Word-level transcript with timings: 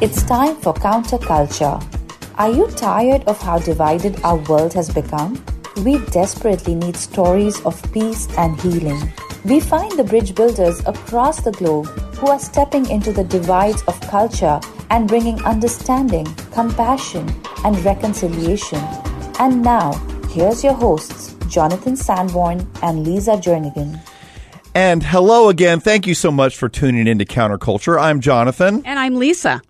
It's 0.00 0.22
time 0.22 0.56
for 0.56 0.72
counterculture. 0.72 1.76
Are 2.38 2.50
you 2.50 2.68
tired 2.68 3.22
of 3.24 3.38
how 3.38 3.58
divided 3.58 4.18
our 4.24 4.36
world 4.48 4.72
has 4.72 4.88
become? 4.88 5.44
We 5.84 5.98
desperately 6.06 6.74
need 6.74 6.96
stories 6.96 7.60
of 7.66 7.76
peace 7.92 8.26
and 8.38 8.58
healing. 8.62 9.12
We 9.44 9.60
find 9.60 9.92
the 9.98 10.04
bridge 10.04 10.34
builders 10.34 10.80
across 10.86 11.42
the 11.42 11.52
globe 11.52 11.84
who 12.16 12.28
are 12.28 12.38
stepping 12.38 12.88
into 12.88 13.12
the 13.12 13.24
divides 13.24 13.82
of 13.88 14.00
culture 14.00 14.58
and 14.88 15.06
bringing 15.06 15.44
understanding, 15.44 16.24
compassion, 16.50 17.30
and 17.62 17.78
reconciliation. 17.84 18.80
And 19.38 19.62
now, 19.62 19.92
here's 20.30 20.64
your 20.64 20.72
hosts, 20.72 21.34
Jonathan 21.46 21.94
Sanborn 21.94 22.66
and 22.82 23.06
Lisa 23.06 23.32
Jernigan. 23.32 24.00
And 24.74 25.02
hello 25.02 25.50
again. 25.50 25.78
Thank 25.78 26.06
you 26.06 26.14
so 26.14 26.30
much 26.30 26.56
for 26.56 26.70
tuning 26.70 27.06
in 27.06 27.18
to 27.18 27.26
Counterculture. 27.26 28.00
I'm 28.00 28.22
Jonathan. 28.22 28.80
And 28.86 28.98
I'm 28.98 29.16
Lisa. 29.16 29.60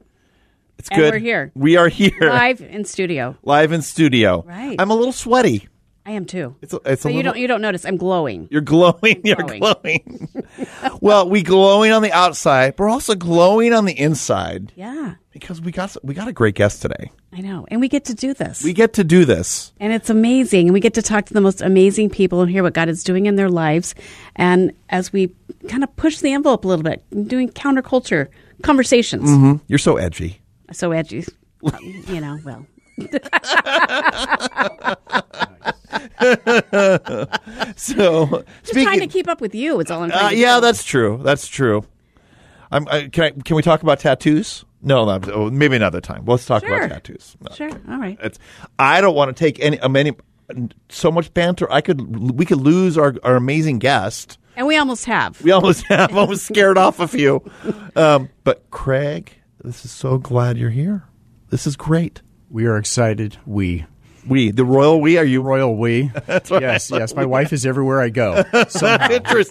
It's 0.80 0.88
And 0.88 0.98
good. 0.98 1.12
we're 1.12 1.18
here. 1.20 1.52
We 1.54 1.76
are 1.76 1.88
here. 1.88 2.10
Live 2.20 2.62
in 2.62 2.86
studio. 2.86 3.36
Live 3.42 3.70
in 3.72 3.82
studio. 3.82 4.42
Right. 4.46 4.76
I'm 4.78 4.90
a 4.90 4.94
little 4.96 5.12
sweaty. 5.12 5.68
I 6.06 6.12
am 6.12 6.24
too. 6.24 6.56
It's 6.62 6.72
a, 6.72 6.80
it's 6.86 7.02
so 7.02 7.10
a 7.10 7.12
you 7.12 7.18
little, 7.18 7.32
don't 7.34 7.40
you 7.42 7.46
don't 7.46 7.60
notice 7.60 7.84
I'm 7.84 7.98
glowing. 7.98 8.48
You're 8.50 8.62
glowing. 8.62 9.20
You're 9.22 9.36
glowing. 9.36 10.28
well, 11.02 11.28
we 11.28 11.42
glowing 11.42 11.92
on 11.92 12.00
the 12.00 12.10
outside, 12.12 12.76
but 12.76 12.84
we're 12.84 12.88
also 12.90 13.14
glowing 13.14 13.74
on 13.74 13.84
the 13.84 13.92
inside 13.92 14.72
Yeah. 14.74 15.16
because 15.32 15.60
we 15.60 15.70
got 15.70 15.94
we 16.02 16.14
got 16.14 16.26
a 16.28 16.32
great 16.32 16.54
guest 16.54 16.80
today. 16.80 17.12
I 17.34 17.42
know. 17.42 17.66
And 17.70 17.82
we 17.82 17.88
get 17.88 18.06
to 18.06 18.14
do 18.14 18.32
this. 18.32 18.64
We 18.64 18.72
get 18.72 18.94
to 18.94 19.04
do 19.04 19.26
this. 19.26 19.72
and 19.78 19.92
it's 19.92 20.08
amazing. 20.08 20.68
And 20.68 20.72
we 20.72 20.80
get 20.80 20.94
to 20.94 21.02
talk 21.02 21.26
to 21.26 21.34
the 21.34 21.42
most 21.42 21.60
amazing 21.60 22.08
people 22.08 22.40
and 22.40 22.50
hear 22.50 22.62
what 22.62 22.72
God 22.72 22.88
is 22.88 23.04
doing 23.04 23.26
in 23.26 23.36
their 23.36 23.50
lives. 23.50 23.94
And 24.36 24.72
as 24.88 25.12
we 25.12 25.34
kind 25.68 25.84
of 25.84 25.94
push 25.96 26.20
the 26.20 26.32
envelope 26.32 26.64
a 26.64 26.68
little 26.68 26.82
bit, 26.82 27.04
doing 27.28 27.50
counterculture 27.50 28.28
conversations. 28.62 29.28
Mm-hmm. 29.28 29.56
You're 29.68 29.78
so 29.78 29.96
edgy. 29.98 30.40
So 30.72 30.92
edgy. 30.92 31.24
Um, 31.72 32.04
you 32.08 32.20
know, 32.20 32.38
well. 32.44 32.66
So 37.76 38.44
Just 38.64 38.72
trying 38.72 39.00
to 39.00 39.06
keep 39.06 39.28
up 39.28 39.40
with 39.40 39.54
you. 39.54 39.80
It's 39.80 39.90
all 39.90 40.02
I'm 40.02 40.12
uh, 40.12 40.30
yeah, 40.30 40.60
that's 40.60 40.84
true. 40.84 41.20
That's 41.22 41.48
true. 41.48 41.84
I'm, 42.70 42.86
I, 42.88 43.08
can 43.08 43.24
I, 43.24 43.30
can 43.30 43.56
we 43.56 43.62
talk 43.62 43.82
about 43.82 43.98
tattoos? 43.98 44.64
No, 44.82 45.04
no 45.04 45.20
oh, 45.32 45.50
maybe 45.50 45.76
another 45.76 46.00
time. 46.00 46.24
Let's 46.24 46.46
talk 46.46 46.64
Sure. 46.64 46.76
about 46.76 46.90
tattoos. 46.90 47.36
No. 47.40 47.54
Sure. 47.54 47.70
All 47.88 47.98
right. 47.98 48.18
It's 48.22 48.38
I 48.78 49.00
don't 49.00 49.14
want 49.14 49.34
to 49.34 49.44
take 49.44 49.58
any 49.60 49.78
um, 49.80 49.96
any 49.96 50.12
so 50.88 51.10
much 51.10 51.32
banter. 51.34 51.70
I 51.70 51.80
could 51.80 52.38
we 52.38 52.44
could 52.44 52.60
lose 52.60 52.96
our, 52.96 53.14
our 53.22 53.36
amazing 53.36 53.78
guest. 53.78 54.38
And 54.56 54.66
we 54.66 54.76
almost 54.76 55.04
have. 55.06 55.40
We 55.42 55.52
almost 55.52 55.84
have 55.86 56.16
almost 56.16 56.46
scared 56.46 56.76
off 56.78 57.00
a 57.00 57.08
few. 57.16 57.42
Um, 57.96 58.28
but 58.44 58.70
Craig, 58.70 59.32
this 59.62 59.84
is 59.84 59.90
so 59.90 60.18
glad 60.18 60.56
you're 60.58 60.70
here. 60.70 61.04
This 61.50 61.66
is 61.66 61.76
great. 61.76 62.22
We 62.48 62.66
are 62.66 62.76
excited. 62.76 63.36
We. 63.46 63.86
We 64.26 64.50
the 64.50 64.66
royal 64.66 65.00
we 65.00 65.16
are 65.16 65.24
you 65.24 65.40
Royal 65.40 65.74
we. 65.76 66.10
That's 66.26 66.50
right. 66.50 66.60
Yes, 66.60 66.90
yes. 66.90 67.14
My 67.14 67.24
wife 67.24 67.54
is 67.54 67.64
everywhere 67.64 68.00
I 68.02 68.10
go. 68.10 68.44
Somehow. 68.68 69.08
interest. 69.10 69.50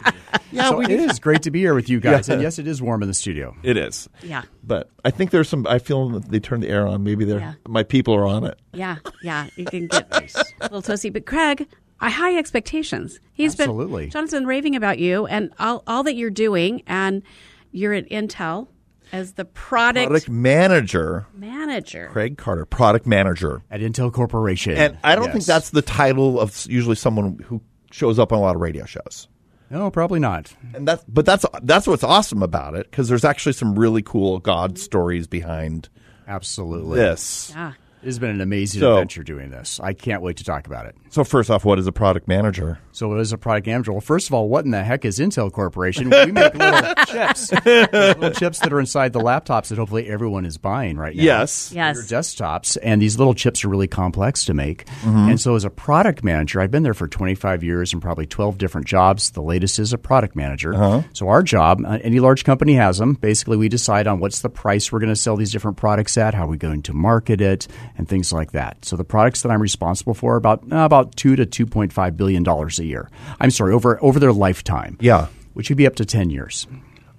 Yeah, 0.52 0.70
so 0.70 0.78
we 0.78 0.86
it 0.86 0.92
is 0.92 1.18
great 1.20 1.42
to 1.44 1.52
be 1.52 1.60
here 1.60 1.74
with 1.74 1.90
you 1.90 2.00
guys. 2.00 2.28
Yeah. 2.28 2.36
And 2.36 2.44
yes, 2.44 2.60
it 2.60 2.68
is 2.68 2.80
warm 2.80 3.02
in 3.02 3.08
the 3.08 3.14
studio. 3.16 3.56
It 3.64 3.78
is. 3.78 4.08
Yeah. 4.22 4.44
But 4.64 4.92
I 5.04 5.10
think 5.10 5.32
there's 5.32 5.50
some. 5.50 5.66
I 5.66 5.80
feel 5.80 6.10
that 6.10 6.30
they 6.30 6.40
turned 6.40 6.62
the 6.64 6.70
air 6.70 6.86
on. 6.88 7.04
Maybe 7.04 7.26
they're 7.26 7.40
Yeah. 7.40 7.54
my 7.68 7.82
people 7.82 8.14
are 8.14 8.28
on 8.28 8.44
it. 8.44 8.60
Yeah, 8.74 8.98
yeah, 9.24 9.48
you 9.56 9.66
can 9.66 9.88
get 9.88 10.08
a 10.62 10.64
little 10.64 10.84
toasty. 10.84 11.12
But 11.12 11.26
Craig, 11.26 11.68
I 12.00 12.12
high 12.12 12.38
expectations. 12.38 13.20
He's 13.34 13.60
Absolutely. 13.60 14.04
been 14.06 14.12
Jonathan 14.12 14.46
raving 14.46 14.76
about 14.76 15.00
you 15.00 15.26
and 15.26 15.52
all, 15.58 15.84
all 15.88 16.04
that 16.04 16.14
you're 16.16 16.30
doing, 16.30 16.84
and 16.86 17.24
you're 17.72 17.94
at 17.94 18.08
Intel 18.10 18.68
as 19.12 19.34
the 19.34 19.46
product, 19.46 20.08
Product 20.08 20.30
manager, 20.30 21.28
manager. 21.34 22.10
Craig 22.12 22.38
Carter, 22.38 22.66
product 22.66 23.06
manager. 23.06 23.62
At 23.72 23.82
Intel 23.82 24.12
Corporation. 24.12 24.74
And 24.78 24.98
I 25.04 25.16
don't 25.16 25.32
think 25.32 25.46
that's 25.46 25.72
the 25.72 25.82
title 25.82 26.40
of 26.40 26.66
usually 26.70 26.96
someone 26.96 27.40
who 27.40 27.62
shows 27.92 28.20
up 28.20 28.32
on 28.32 28.40
a 28.40 28.42
lot 28.42 28.56
of 28.56 28.62
radio 28.62 28.86
shows. 28.86 29.28
No, 29.70 29.92
probably 29.92 30.20
not. 30.20 30.54
And 30.74 30.88
that's 30.88 31.04
but 31.08 31.26
that's 31.26 31.46
that's 31.62 31.86
what's 31.86 32.04
awesome 32.04 32.42
about 32.42 32.76
it 32.76 32.90
because 32.90 33.08
there's 33.08 33.26
actually 33.26 33.54
some 33.54 33.78
really 33.78 34.02
cool 34.02 34.40
God 34.40 34.80
stories 34.80 35.28
behind 35.28 35.90
Absolutely. 36.28 36.98
this. 37.00 37.52
Yeah. 37.56 37.74
It 38.02 38.06
has 38.06 38.20
been 38.20 38.30
an 38.30 38.42
amazing 38.42 38.80
So- 38.80 38.94
adventure 38.94 39.24
doing 39.24 39.50
this. 39.50 39.80
I 39.84 39.94
can't 39.94 40.22
wait 40.22 40.38
to 40.38 40.44
talk 40.44 40.68
about 40.68 40.86
it. 40.86 40.96
So 41.10 41.24
first 41.24 41.50
off, 41.50 41.66
what 41.66 41.80
is 41.80 41.88
a 41.88 41.92
product 41.92 42.28
manager? 42.28 42.80
So, 42.92 43.14
as 43.16 43.32
a 43.32 43.38
product 43.38 43.66
manager, 43.66 43.94
well, 43.94 44.02
first 44.02 44.28
of 44.28 44.34
all, 44.34 44.50
what 44.50 44.66
in 44.66 44.72
the 44.72 44.84
heck 44.84 45.06
is 45.06 45.20
Intel 45.20 45.50
Corporation? 45.52 46.10
We 46.10 46.32
make 46.34 46.54
little 46.54 46.94
chips, 47.08 47.52
little 47.66 48.32
chips 48.32 48.60
that 48.60 48.74
are 48.74 48.80
inside 48.80 49.14
the 49.14 49.22
laptops 49.22 49.70
that 49.70 49.78
hopefully 49.78 50.08
everyone 50.08 50.46
is 50.46 50.58
buying 50.58 50.98
right 50.98 51.16
now. 51.16 51.24
Yes. 51.24 51.72
Yes. 51.74 51.96
Your 51.96 52.04
desktops, 52.20 52.78
and 52.84 53.02
these 53.02 53.18
little 53.18 53.34
chips 53.34 53.64
are 53.64 53.70
really 53.70 53.88
complex 53.88 54.44
to 54.46 54.54
make. 54.54 54.86
Mm-hmm. 54.86 55.30
And 55.30 55.42
so, 55.42 55.56
as 55.56 55.64
a 55.64 55.70
product 55.70 56.24
manager, 56.26 56.60
I've 56.60 56.72
been 56.72 56.84
there 56.84 56.94
for 56.94 57.08
25 57.08 57.64
years 57.64 57.94
and 57.94 58.02
probably 58.02 58.26
12 58.26 58.58
different 58.58 58.86
jobs. 58.86 59.32
The 59.32 59.42
latest 59.42 59.80
is 59.80 59.94
a 59.94 59.98
product 59.98 60.36
manager. 60.36 60.74
Uh-huh. 60.76 61.04
So, 61.14 61.30
our 61.30 61.42
job, 61.42 61.82
uh, 61.86 62.00
any 62.04 62.20
large 62.20 62.44
company 62.44 62.74
has 62.74 62.98
them. 62.98 63.14
Basically, 63.14 63.56
we 63.56 63.70
decide 63.70 64.08
on 64.08 64.20
what's 64.20 64.42
the 64.42 64.50
price 64.50 64.92
we're 64.92 65.00
going 65.00 65.10
to 65.10 65.16
sell 65.16 65.38
these 65.38 65.52
different 65.54 65.78
products 65.78 66.18
at, 66.18 66.34
how 66.34 66.46
we're 66.46 66.50
we 66.50 66.58
going 66.58 66.82
to 66.84 66.94
market 66.94 67.40
it, 67.40 67.68
and 68.00 68.08
things 68.10 68.34
like 68.34 68.54
that. 68.54 68.84
So, 68.86 68.96
the 68.96 69.04
products 69.04 69.44
that 69.44 69.52
I'm 69.52 69.62
responsible 69.62 70.16
for 70.16 70.34
are 70.34 70.38
about 70.38 70.64
uh, 70.72 70.78
about 70.78 71.16
two 71.16 71.36
to 71.36 71.46
2.5 71.46 72.18
billion 72.18 72.42
dollars 72.42 72.80
a 72.80 72.86
year. 72.86 73.12
I'm 73.40 73.52
sorry, 73.52 73.74
over 73.74 74.02
over 74.04 74.20
their 74.20 74.34
lifetime. 74.34 74.98
Yeah. 75.00 75.28
which 75.54 75.70
would 75.70 75.78
be 75.78 75.86
up 75.86 75.96
to 75.98 76.06
10 76.06 76.30
years. 76.32 76.66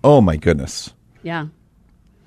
Oh 0.03 0.21
my 0.21 0.37
goodness. 0.37 0.95
Yeah. 1.23 1.49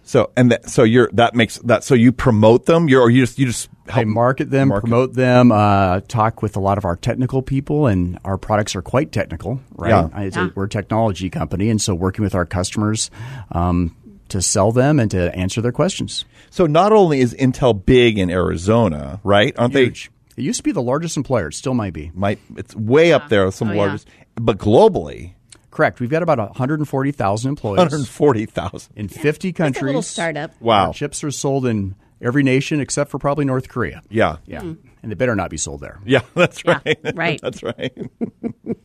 So 0.06 0.32
and 0.36 0.52
that, 0.52 0.70
so 0.70 0.84
you're 0.84 1.10
that 1.14 1.34
makes 1.34 1.58
that 1.60 1.84
so 1.86 1.96
you 1.96 2.12
promote 2.12 2.66
them. 2.66 2.90
You're 2.90 3.02
or 3.02 3.10
you 3.10 3.22
just 3.24 3.40
you 3.40 3.46
just 3.48 3.70
help 3.88 4.00
I 4.00 4.04
market 4.04 4.50
them, 4.52 4.68
market- 4.68 4.82
promote 4.90 5.14
them, 5.14 5.52
uh, 5.52 6.02
talk 6.02 6.42
with 6.42 6.58
a 6.58 6.60
lot 6.60 6.78
of 6.78 6.84
our 6.86 6.98
technical 6.98 7.42
people, 7.42 7.88
and 7.88 8.20
our 8.26 8.38
products 8.38 8.76
are 8.76 8.82
quite 8.82 9.12
technical, 9.14 9.62
right? 9.76 9.90
Yeah. 9.90 10.10
I- 10.14 10.24
it's 10.26 10.36
Yeah. 10.38 10.48
A, 10.48 10.52
we're 10.56 10.66
a 10.66 10.70
technology 10.70 11.30
company, 11.30 11.70
and 11.70 11.82
so 11.82 11.96
working 11.96 12.24
with 12.24 12.36
our 12.36 12.46
customers 12.46 13.10
um, 13.54 13.96
to 14.28 14.42
sell 14.42 14.74
them 14.74 15.00
and 15.00 15.10
to 15.12 15.34
answer 15.36 15.62
their 15.62 15.72
questions. 15.72 16.26
So 16.54 16.68
not 16.68 16.92
only 16.94 17.20
is 17.20 17.34
Intel 17.34 17.84
big 17.84 18.20
in 18.20 18.30
Arizona, 18.30 19.20
right? 19.24 19.58
Aren't 19.58 19.74
Huge. 19.74 20.12
It 20.38 20.44
used 20.44 20.58
to 20.58 20.64
be 20.64 20.72
the 20.72 20.84
largest 20.84 21.18
employer. 21.18 21.48
It 21.48 21.56
still 21.56 21.74
might 21.74 21.94
be. 21.94 22.12
Might 22.14 22.38
it's 22.56 22.76
way 22.76 23.12
up 23.12 23.30
there 23.30 23.46
with 23.46 23.56
some 23.56 23.70
Oh, 23.70 23.74
yeah. 23.74 23.78
largest, 23.82 24.08
but 24.36 24.60
globally, 24.60 25.34
Correct. 25.72 26.00
We've 26.00 26.12
got 26.12 26.22
about 26.22 26.38
140,000 26.38 27.50
employees 27.50 27.78
one 27.80 27.90
hundred 27.90 28.08
forty 28.08 28.46
thousand. 28.46 28.94
in 28.96 29.08
50 29.08 29.50
It's 29.50 29.58
countries. 29.58 29.82
a 29.82 29.86
little 29.88 30.04
startup. 30.04 30.52
Wow. 30.62 30.90
Our 30.90 30.94
chips 30.94 31.24
are 31.24 31.32
sold 31.32 31.66
in 31.66 31.96
every 32.22 32.44
nation 32.44 32.80
except 32.80 33.10
for 33.10 33.18
probably 33.18 33.46
North 33.46 33.68
Korea. 33.68 34.04
Yeah. 34.12 34.38
Yeah. 34.46 34.62
Hmm. 34.62 34.74
And 35.02 35.12
they 35.12 35.16
better 35.16 35.36
not 35.36 35.50
be 35.50 35.58
sold 35.58 35.82
there. 35.82 36.00
Yeah, 36.06 36.22
that's 36.36 36.64
Yeah, 36.64 36.80
right. 36.86 37.00
right. 37.16 37.40
that's 37.42 37.64
right. 37.64 37.98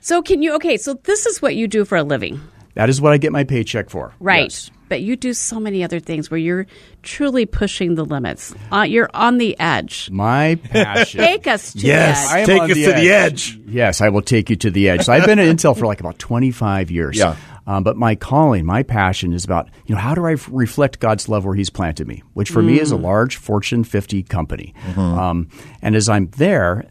So 0.00 0.22
can 0.22 0.42
you? 0.42 0.54
Okay, 0.54 0.76
so 0.76 0.94
this 0.94 1.26
is 1.26 1.42
what 1.42 1.56
you 1.56 1.66
do 1.66 1.84
for 1.84 1.96
a 1.98 2.02
living, 2.04 2.40
That 2.76 2.88
is 2.88 3.00
what 3.00 3.12
I 3.12 3.18
get 3.18 3.32
my 3.32 3.44
paycheck 3.44 3.90
for. 3.90 4.14
right? 4.20 4.44
Yes. 4.44 4.70
But 4.88 5.00
you 5.02 5.16
do 5.16 5.32
so 5.32 5.58
many 5.58 5.82
other 5.82 5.98
things 5.98 6.30
where 6.30 6.38
you're 6.38 6.64
truly 7.02 7.44
pushing 7.44 7.96
the 7.96 8.04
limits. 8.04 8.54
Uh, 8.70 8.82
you're 8.82 9.10
on 9.12 9.38
the 9.38 9.58
edge. 9.58 10.08
My 10.12 10.54
passion. 10.70 11.18
Take 11.20 11.48
us 11.48 11.72
to 11.72 11.78
Yes. 11.80 12.30
the 12.30 12.36
edge. 12.36 12.40
am 12.42 12.46
Take 12.46 12.62
on 12.62 12.70
us 12.70 12.76
to 12.76 12.92
the 12.92 13.10
edge. 13.10 13.58
Yes, 13.66 14.00
I 14.00 14.10
will 14.10 14.22
take 14.22 14.48
you 14.48 14.54
to 14.54 14.70
the 14.70 14.88
edge. 14.88 15.04
So 15.06 15.12
I've 15.12 15.26
been 15.26 15.40
at 15.40 15.46
Intel 15.48 15.76
for 15.76 15.86
like 15.86 15.98
about 15.98 16.20
25 16.20 16.92
years. 16.92 17.16
Yeah. 17.18 17.34
Um, 17.66 17.82
but 17.82 17.96
my 17.96 18.14
calling, 18.14 18.64
my 18.64 18.84
passion 18.84 19.32
is 19.32 19.44
about, 19.44 19.68
you 19.86 19.96
know, 19.96 20.00
how 20.00 20.14
do 20.14 20.24
I 20.24 20.34
f- 20.34 20.48
reflect 20.52 21.00
God's 21.00 21.28
love 21.28 21.44
where 21.44 21.56
He's 21.56 21.68
planted 21.68 22.06
me, 22.06 22.22
which 22.34 22.50
for 22.50 22.62
me 22.62 22.78
is 22.78 22.92
a 22.92 22.96
large 22.96 23.34
Fortune 23.38 23.82
50 23.82 24.22
company. 24.22 24.72
Um, 24.96 25.48
and 25.82 25.96
as 25.96 26.08
I'm 26.08 26.28
there, 26.36 26.84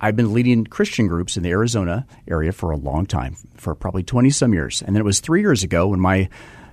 I've 0.00 0.16
been 0.16 0.32
leading 0.32 0.64
Christian 0.64 1.06
groups 1.08 1.36
in 1.36 1.42
the 1.42 1.50
Arizona 1.50 2.06
area 2.28 2.52
for 2.52 2.70
a 2.70 2.76
long 2.76 3.06
time, 3.06 3.36
for 3.56 3.74
probably 3.74 4.02
20 4.02 4.30
some 4.30 4.52
years. 4.52 4.82
And 4.82 4.94
then 4.94 5.00
it 5.00 5.04
was 5.04 5.20
three 5.20 5.40
years 5.40 5.62
ago 5.62 5.88
when 5.88 6.00
my 6.00 6.28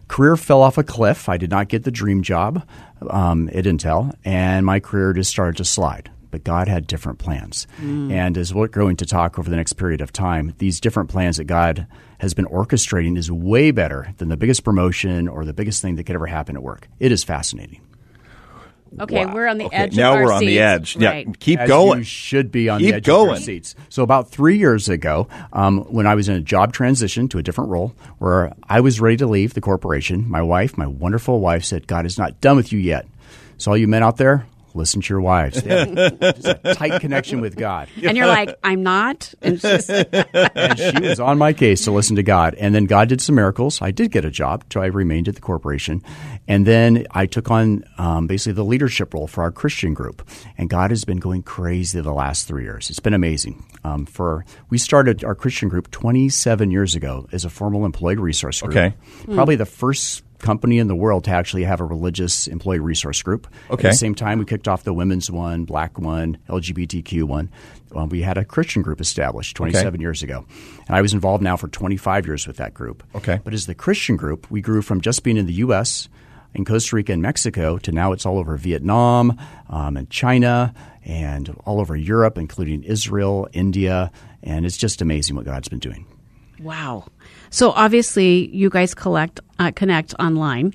career 0.07 0.35
fell 0.35 0.61
off 0.61 0.77
a 0.77 0.83
cliff. 0.83 1.29
I 1.29 1.37
did 1.37 1.49
not 1.49 1.69
get 1.69 1.83
the 1.83 1.91
dream 1.91 2.21
job 2.21 2.67
um, 3.09 3.49
at 3.53 3.65
Intel, 3.65 4.13
and 4.25 4.65
my 4.65 4.79
career 4.79 5.13
just 5.13 5.31
started 5.31 5.57
to 5.57 5.65
slide 5.65 6.09
but 6.33 6.43
God 6.43 6.67
had 6.67 6.87
different 6.87 7.19
plans. 7.19 7.67
And 8.11 8.39
as 8.39 8.55
we're 8.55 8.67
going 8.67 8.95
to 8.97 9.05
talk 9.05 9.37
over 9.37 9.51
the 9.51 9.55
next 9.55 9.73
period 9.73 10.01
of 10.01 10.11
time, 10.11 10.55
these 10.57 10.79
different 10.79 11.11
plans 11.11 11.37
that 11.37 11.43
God 11.43 11.85
has 12.17 12.33
been 12.33 12.45
orchestrating 12.45 13.19
is 13.19 13.31
way 13.31 13.69
better 13.69 14.11
than 14.17 14.29
the 14.29 14.35
biggest 14.35 14.63
promotion 14.63 15.27
or 15.27 15.45
the 15.45 15.53
biggest 15.53 15.79
thing 15.83 15.95
that 15.97 16.05
could 16.05 16.15
ever 16.15 16.25
happen 16.25 16.55
at 16.55 16.63
work. 16.63 16.87
It 16.99 17.11
is 17.11 17.23
fascinating. 17.23 17.81
Okay, 18.99 19.25
Wow. 19.25 19.33
we're 19.33 19.47
on 19.47 19.57
the 19.57 19.65
Okay, 19.65 19.75
edge. 19.75 19.95
now 19.95 20.11
of 20.11 20.17
our 20.17 20.23
we're 20.25 20.31
on 20.33 20.39
the 20.41 20.47
seats. 20.47 20.59
edge. 20.61 20.97
Yeah, 20.97 21.23
keep 21.39 21.59
As 21.59 21.67
going. 21.67 21.99
You 21.99 22.03
should 22.03 22.51
be 22.51 22.69
on 22.69 22.79
Keep 22.79 22.89
the 22.89 22.95
edge 22.95 23.09
of 23.09 23.25
your 23.27 23.35
seats. 23.37 23.75
So 23.89 24.03
about 24.03 24.29
three 24.29 24.57
years 24.57 24.87
ago, 24.89 25.27
um, 25.51 25.79
when 25.89 26.05
I 26.07 26.15
was 26.15 26.29
in 26.29 26.35
a 26.35 26.41
job 26.41 26.73
transition 26.73 27.27
to 27.29 27.37
a 27.39 27.43
different 27.43 27.69
role, 27.71 27.93
where 28.19 28.53
I 28.69 28.81
was 28.81 29.01
ready 29.01 29.17
to 29.17 29.27
leave 29.27 29.53
the 29.55 29.61
corporation, 29.61 30.29
my 30.29 30.41
wife, 30.41 30.77
my 30.77 30.87
wonderful 30.87 31.39
wife, 31.39 31.63
said, 31.63 31.87
"God 31.87 32.05
is 32.05 32.17
not 32.17 32.39
done 32.41 32.55
with 32.55 32.71
you 32.71 32.79
yet." 32.79 33.07
So 33.57 33.71
all 33.71 33.77
you 33.77 33.87
men 33.87 34.03
out 34.03 34.17
there, 34.17 34.45
listen 34.75 35.01
to 35.01 35.09
your 35.13 35.21
wives. 35.21 35.61
They 35.61 35.69
have 35.69 36.19
just 36.19 36.47
a 36.63 36.73
tight 36.75 37.01
connection 37.01 37.41
with 37.41 37.55
God. 37.55 37.89
And 38.01 38.17
you're 38.17 38.27
like, 38.27 38.57
I'm 38.63 38.83
not. 38.83 39.33
And 39.41 39.59
she's, 39.59 39.89
and 39.89 40.79
she 40.79 40.99
was 40.99 41.19
on 41.19 41.37
my 41.37 41.53
case 41.53 41.83
to 41.85 41.91
listen 41.91 42.15
to 42.15 42.23
God. 42.23 42.55
And 42.55 42.73
then 42.73 42.85
God 42.85 43.09
did 43.09 43.21
some 43.21 43.35
miracles. 43.35 43.81
I 43.81 43.91
did 43.91 44.11
get 44.11 44.25
a 44.25 44.31
job, 44.31 44.65
so 44.71 44.81
I 44.81 44.87
remained 44.87 45.27
at 45.27 45.35
the 45.35 45.41
corporation. 45.41 46.01
And 46.47 46.65
then 46.65 47.05
I 47.11 47.25
took 47.25 47.51
on 47.51 47.83
um, 47.97 48.27
basically 48.27 48.53
the 48.53 48.65
leadership 48.65 49.13
role 49.13 49.27
for 49.27 49.43
our 49.43 49.51
Christian 49.51 49.93
group. 49.93 50.27
And 50.57 50.69
God 50.69 50.91
has 50.91 51.05
been 51.05 51.17
going 51.17 51.43
crazy 51.43 52.01
the 52.01 52.13
last 52.13 52.47
three 52.47 52.63
years. 52.63 52.89
It's 52.89 52.99
been 52.99 53.13
amazing. 53.13 53.63
Um, 53.83 54.05
for 54.05 54.45
we 54.69 54.77
started 54.77 55.23
our 55.23 55.35
Christian 55.35 55.69
group 55.69 55.91
27 55.91 56.71
years 56.71 56.95
ago 56.95 57.27
as 57.31 57.45
a 57.45 57.49
formal 57.49 57.85
employed 57.85 58.19
resource 58.19 58.61
group. 58.61 58.75
Okay. 58.75 58.95
probably 59.33 59.55
the 59.55 59.65
first 59.65 60.23
company 60.43 60.77
in 60.77 60.87
the 60.87 60.95
world 60.95 61.23
to 61.23 61.31
actually 61.31 61.63
have 61.63 61.81
a 61.81 61.85
religious 61.85 62.47
employee 62.47 62.79
resource 62.79 63.23
group. 63.23 63.47
Okay. 63.71 63.87
At 63.87 63.91
the 63.91 63.97
same 63.97 64.13
time, 64.13 64.37
we 64.37 64.45
kicked 64.45 64.67
off 64.67 64.83
the 64.83 64.93
women's 64.93 65.31
one, 65.31 65.65
black 65.65 65.97
one, 65.97 66.37
LGBTQ 66.47 67.23
one. 67.23 67.49
Um, 67.95 68.09
we 68.09 68.21
had 68.21 68.37
a 68.37 68.45
Christian 68.45 68.81
group 68.81 69.01
established 69.01 69.55
27 69.55 70.01
years 70.01 70.21
ago. 70.21 70.45
And 70.87 70.95
I 70.95 71.01
was 71.01 71.13
involved 71.13 71.43
now 71.43 71.57
for 71.57 71.67
25 71.67 72.25
years 72.27 72.45
with 72.45 72.57
that 72.57 72.73
group. 72.73 73.03
Okay. 73.15 73.39
But 73.43 73.53
as 73.53 73.65
the 73.65 73.75
Christian 73.75 74.17
group, 74.17 74.49
we 74.51 74.61
grew 74.61 74.81
from 74.81 75.01
just 75.01 75.23
being 75.23 75.37
in 75.37 75.45
the 75.45 75.53
U.S., 75.53 76.09
in 76.53 76.65
Costa 76.65 76.95
Rica 76.95 77.13
and 77.13 77.21
Mexico 77.21 77.79
to 77.79 77.91
now 77.91 78.11
it's 78.11 78.27
all 78.27 78.37
over 78.37 78.57
Vietnam 78.57 79.39
um, 79.69 79.97
and 79.97 80.07
China 80.11 80.71
and 81.03 81.49
all 81.65 81.79
over 81.79 81.95
Europe, 81.95 82.37
including 82.37 82.83
Israel, 82.83 83.47
India. 83.53 84.11
And 84.43 84.63
it's 84.65 84.77
just 84.77 85.01
amazing 85.01 85.35
what 85.35 85.45
God's 85.45 85.67
been 85.67 85.79
doing. 85.79 86.05
Wow. 86.63 87.05
So 87.49 87.71
obviously, 87.71 88.49
you 88.55 88.69
guys 88.69 88.93
collect 88.95 89.39
uh, 89.59 89.71
connect 89.75 90.13
online, 90.19 90.73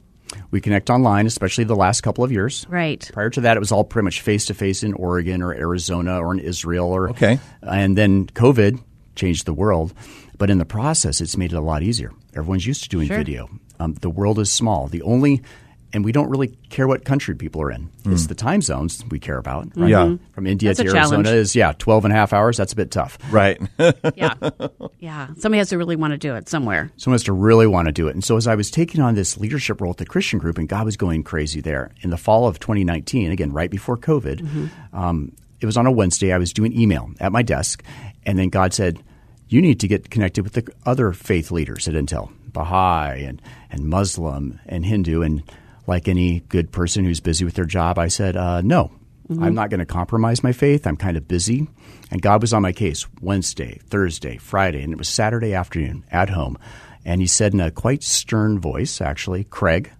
We 0.50 0.60
connect 0.60 0.90
online, 0.90 1.26
especially 1.26 1.64
the 1.64 1.74
last 1.76 2.02
couple 2.02 2.22
of 2.24 2.30
years. 2.30 2.66
right? 2.68 3.08
Prior 3.12 3.30
to 3.30 3.40
that, 3.42 3.56
it 3.56 3.60
was 3.60 3.72
all 3.72 3.84
pretty 3.84 4.04
much 4.04 4.20
face 4.20 4.46
to 4.46 4.54
face 4.54 4.82
in 4.82 4.92
Oregon 4.94 5.42
or 5.42 5.52
Arizona 5.54 6.20
or 6.20 6.32
in 6.32 6.38
Israel. 6.40 6.86
Or 6.88 7.10
Okay. 7.10 7.38
and 7.62 7.96
then 7.98 8.26
COVID 8.26 8.78
changed 9.16 9.46
the 9.46 9.54
world, 9.54 9.92
but 10.38 10.48
in 10.50 10.58
the 10.58 10.64
process, 10.64 11.20
it's 11.20 11.36
made 11.36 11.52
it 11.52 11.56
a 11.56 11.60
lot 11.60 11.82
easier. 11.82 12.12
Everyone's 12.36 12.66
used 12.66 12.82
to 12.84 12.88
doing 12.88 13.08
Sure. 13.08 13.16
video. 13.18 13.48
Um, 13.80 13.94
the 13.94 14.10
world 14.10 14.38
is 14.38 14.50
small. 14.52 14.86
The 14.88 15.02
only 15.02 15.42
and 15.92 16.04
we 16.04 16.12
don't 16.12 16.28
really 16.28 16.48
care 16.68 16.86
what 16.86 17.04
country 17.04 17.34
people 17.34 17.62
are 17.62 17.70
in. 17.70 17.90
It's 18.04 18.26
the 18.26 18.34
time 18.34 18.60
zones 18.62 19.02
we 19.10 19.18
care 19.18 19.38
about. 19.38 19.68
Right? 19.76 19.90
Yeah. 19.90 20.16
From 20.32 20.46
India 20.46 20.70
That's 20.70 20.78
to 20.80 20.84
Arizona 20.84 21.24
challenge. 21.24 21.28
is 21.28 21.56
yeah, 21.56 21.72
12 21.78 22.06
and 22.06 22.12
a 22.12 22.16
half 22.16 22.32
hours. 22.32 22.56
That's 22.56 22.72
a 22.72 22.76
bit 22.76 22.90
tough. 22.90 23.18
Right. 23.30 23.60
Yeah, 24.14 24.34
yeah. 24.98 25.28
Somebody 25.38 25.58
has 25.58 25.68
to 25.68 25.78
really 25.78 25.96
want 25.96 26.12
to 26.12 26.18
do 26.18 26.34
it 26.34 26.48
somewhere. 26.48 26.90
Someone 26.96 27.14
has 27.14 27.24
to 27.24 27.32
really 27.32 27.66
want 27.66 27.86
to 27.86 27.92
do 27.92 28.08
it. 28.08 28.14
And 28.14 28.24
so 28.24 28.36
as 28.36 28.46
I 28.46 28.54
was 28.54 28.70
taking 28.70 29.00
on 29.00 29.14
this 29.14 29.38
leadership 29.38 29.80
role 29.80 29.92
at 29.92 29.96
the 29.98 30.06
Christian 30.06 30.38
group, 30.38 30.58
and 30.58 30.68
God 30.68 30.84
was 30.84 30.96
going 30.96 31.22
crazy 31.22 31.60
there, 31.60 31.90
in 32.02 32.10
the 32.10 32.16
fall 32.16 32.46
of 32.46 32.58
2019, 32.58 33.30
again, 33.30 33.52
right 33.52 33.70
before 33.70 33.96
COVID, 33.96 34.70
um, 34.92 35.32
it 35.60 35.66
was 35.66 35.76
on 35.76 35.86
a 35.86 35.92
Wednesday, 35.92 36.32
I 36.32 36.38
was 36.38 36.52
doing 36.52 36.78
email 36.78 37.10
at 37.20 37.32
my 37.32 37.42
desk, 37.42 37.82
and 38.26 38.38
then 38.38 38.48
God 38.48 38.72
said, 38.72 39.02
you 39.48 39.62
need 39.62 39.80
to 39.80 39.88
get 39.88 40.10
connected 40.10 40.44
with 40.44 40.52
the 40.52 40.70
other 40.84 41.12
faith 41.12 41.50
leaders 41.50 41.88
at 41.88 41.94
Intel, 41.94 42.30
Baha'i 42.52 43.24
and, 43.24 43.40
and 43.70 43.84
Muslim 43.84 44.60
and 44.66 44.84
Hindu. 44.84 45.22
And 45.22 45.42
like 45.88 46.06
any 46.06 46.40
good 46.40 46.70
person 46.70 47.04
who's 47.04 47.18
busy 47.18 47.44
with 47.44 47.54
their 47.54 47.64
job, 47.64 47.98
I 47.98 48.08
said, 48.08 48.36
uh, 48.36 48.60
no, 48.60 48.92
I'm 49.30 49.54
not 49.54 49.70
going 49.70 49.80
to 49.80 49.86
compromise 49.86 50.42
my 50.42 50.52
faith. 50.52 50.86
I'm 50.86 50.96
kind 50.96 51.16
of 51.16 51.26
busy. 51.26 51.66
And 52.10 52.22
God 52.22 52.40
was 52.40 52.52
on 52.54 52.62
my 52.62 52.72
case 52.72 53.06
Wednesday, 53.20 53.80
Thursday, 53.88 54.36
Friday, 54.38 54.82
and 54.82 54.92
it 54.92 54.98
was 54.98 55.08
Saturday 55.08 55.54
afternoon 55.54 56.04
at 56.10 56.30
home. 56.30 56.58
And 57.04 57.20
he 57.20 57.26
said 57.26 57.52
in 57.52 57.60
a 57.60 57.70
quite 57.70 58.02
stern 58.02 58.58
voice, 58.58 59.00
actually, 59.00 59.44
Craig, 59.44 59.90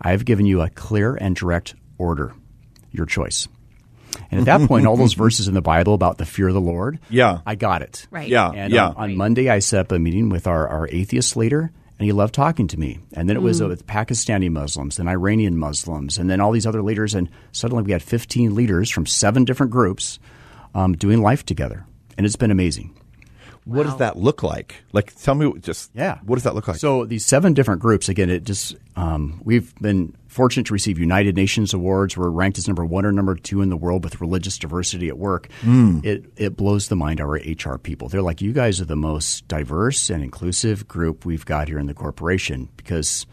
I 0.00 0.10
have 0.10 0.24
given 0.24 0.46
you 0.46 0.60
a 0.60 0.70
clear 0.70 1.14
and 1.14 1.34
direct 1.34 1.74
order, 1.98 2.34
your 2.92 3.06
choice. 3.06 3.48
And 4.30 4.40
at 4.40 4.46
that 4.46 4.68
point, 4.68 4.86
all 4.86 4.96
those 4.96 5.14
verses 5.24 5.48
in 5.48 5.54
the 5.54 5.62
Bible 5.62 5.94
about 5.94 6.18
the 6.18 6.26
fear 6.26 6.48
of 6.48 6.54
the 6.54 6.60
Lord, 6.60 6.98
Yeah. 7.10 7.40
I 7.46 7.54
got 7.54 7.82
it. 7.82 8.06
Right. 8.10 8.28
Yeah. 8.28 8.50
And 8.50 8.72
yeah. 8.72 8.88
on, 8.88 8.96
on 8.96 9.16
Monday, 9.16 9.48
I 9.48 9.58
set 9.60 9.80
up 9.80 9.92
a 9.92 9.98
meeting 9.98 10.28
with 10.28 10.46
our, 10.46 10.66
our 10.68 10.88
atheist 10.88 11.36
leader, 11.36 11.72
and 11.98 12.06
he 12.06 12.12
loved 12.12 12.34
talking 12.34 12.68
to 12.68 12.78
me. 12.78 13.00
And 13.12 13.28
then 13.28 13.36
it 13.36 13.42
was 13.42 13.60
uh, 13.60 13.68
with 13.68 13.86
Pakistani 13.86 14.50
Muslims 14.50 14.98
and 14.98 15.08
Iranian 15.08 15.56
Muslims, 15.56 16.16
and 16.18 16.30
then 16.30 16.40
all 16.40 16.52
these 16.52 16.66
other 16.66 16.82
leaders. 16.82 17.14
And 17.14 17.28
suddenly 17.52 17.82
we 17.82 17.92
had 17.92 18.02
15 18.02 18.54
leaders 18.54 18.88
from 18.88 19.04
seven 19.06 19.44
different 19.44 19.72
groups 19.72 20.18
um, 20.74 20.92
doing 20.92 21.22
life 21.22 21.44
together. 21.44 21.86
And 22.16 22.24
it's 22.24 22.36
been 22.36 22.50
amazing. 22.50 22.94
What 23.64 23.82
does 23.82 23.98
that 23.98 24.16
look 24.16 24.42
like? 24.42 24.76
Like, 24.92 25.14
tell 25.14 25.34
me 25.34 25.52
just. 25.60 25.90
Yeah. 25.94 26.20
What 26.24 26.36
does 26.36 26.44
that 26.44 26.54
look 26.54 26.68
like? 26.68 26.78
So 26.78 27.04
these 27.04 27.26
seven 27.26 27.52
different 27.52 27.82
groups, 27.82 28.08
again, 28.08 28.30
it 28.30 28.44
just 28.44 28.76
um, 28.96 29.42
we've 29.44 29.74
been 29.74 30.16
fortunate 30.28 30.66
to 30.66 30.72
receive 30.72 30.98
United 30.98 31.34
Nations 31.34 31.74
awards. 31.74 32.16
We're 32.16 32.28
ranked 32.28 32.58
as 32.58 32.68
number 32.68 32.84
one 32.84 33.04
or 33.04 33.10
number 33.12 33.34
two 33.34 33.62
in 33.62 33.70
the 33.70 33.76
world 33.76 34.04
with 34.04 34.20
religious 34.20 34.58
diversity 34.58 35.08
at 35.08 35.18
work. 35.18 35.50
Hmm. 35.62 36.00
It 36.04 36.26
it 36.36 36.56
blows 36.56 36.88
the 36.88 36.96
mind 36.96 37.20
of 37.20 37.26
our 37.28 37.34
HR 37.34 37.78
people. 37.78 38.08
They're 38.08 38.22
like, 38.22 38.40
you 38.40 38.52
guys 38.52 38.80
are 38.80 38.84
the 38.84 38.96
most 38.96 39.48
diverse 39.48 40.10
and 40.10 40.22
inclusive 40.22 40.86
group 40.86 41.24
we've 41.24 41.46
got 41.46 41.68
here 41.68 41.78
in 41.78 41.86
the 41.86 41.94
corporation 41.94 42.68
because. 42.76 43.26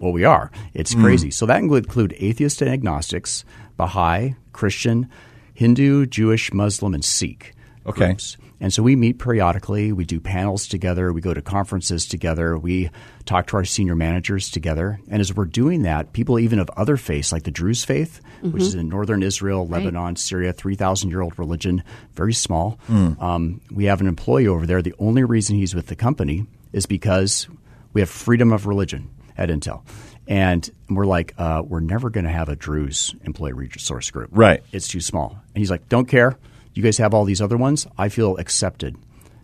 Well, 0.00 0.12
we 0.12 0.22
are. 0.24 0.52
It's 0.74 0.92
hmm. 0.92 1.02
crazy. 1.02 1.32
So 1.32 1.44
that 1.46 1.60
would 1.64 1.84
include 1.84 2.14
atheists 2.18 2.62
and 2.62 2.70
agnostics, 2.70 3.44
Baha'i, 3.76 4.36
Christian, 4.52 5.10
Hindu, 5.54 6.06
Jewish, 6.06 6.52
Muslim, 6.52 6.94
and 6.94 7.04
Sikh 7.04 7.52
Okay. 7.84 8.06
groups. 8.06 8.36
And 8.60 8.72
so 8.72 8.82
we 8.82 8.96
meet 8.96 9.18
periodically. 9.18 9.92
We 9.92 10.04
do 10.04 10.18
panels 10.18 10.66
together. 10.66 11.12
We 11.12 11.20
go 11.20 11.32
to 11.32 11.40
conferences 11.40 12.06
together. 12.06 12.58
We 12.58 12.90
talk 13.24 13.46
to 13.48 13.56
our 13.56 13.64
senior 13.64 13.94
managers 13.94 14.50
together. 14.50 14.98
And 15.08 15.20
as 15.20 15.32
we're 15.32 15.44
doing 15.44 15.82
that, 15.82 16.12
people 16.12 16.38
even 16.40 16.58
of 16.58 16.68
other 16.76 16.96
faiths, 16.96 17.30
like 17.30 17.44
the 17.44 17.52
Druze 17.52 17.84
faith, 17.84 18.20
which 18.40 18.62
is 18.62 18.74
in 18.74 18.88
northern 18.88 19.22
Israel, 19.22 19.66
Lebanon, 19.66 20.16
Syria, 20.16 20.52
3,000 20.52 21.10
year 21.10 21.20
old 21.20 21.38
religion, 21.38 21.84
very 22.14 22.34
small. 22.34 22.78
Um, 23.20 23.60
we 23.70 23.84
have 23.84 24.00
an 24.00 24.08
employee 24.08 24.48
over 24.48 24.66
there. 24.66 24.82
The 24.82 24.94
only 24.98 25.22
reason 25.22 25.56
he's 25.56 25.74
with 25.74 25.86
the 25.86 25.96
company 25.96 26.46
is 26.72 26.86
because 26.86 27.46
we 27.92 28.00
have 28.00 28.10
freedom 28.10 28.52
of 28.52 28.66
religion 28.66 29.10
at 29.36 29.50
Intel. 29.50 29.82
And 30.26 30.68
we're 30.90 31.06
like, 31.06 31.32
uh, 31.38 31.62
we're 31.64 31.80
never 31.80 32.10
going 32.10 32.24
to 32.24 32.30
have 32.30 32.48
a 32.48 32.56
Druze 32.56 33.14
employee 33.24 33.54
resource 33.54 34.10
group. 34.10 34.30
Right. 34.32 34.62
It's 34.72 34.88
too 34.88 35.00
small. 35.00 35.38
And 35.54 35.60
he's 35.62 35.70
like, 35.70 35.88
don't 35.88 36.06
care. 36.06 36.36
You 36.74 36.82
guys 36.82 36.98
have 36.98 37.14
all 37.14 37.24
these 37.24 37.40
other 37.40 37.56
ones. 37.56 37.86
I 37.96 38.08
feel 38.08 38.36
accepted. 38.36 38.96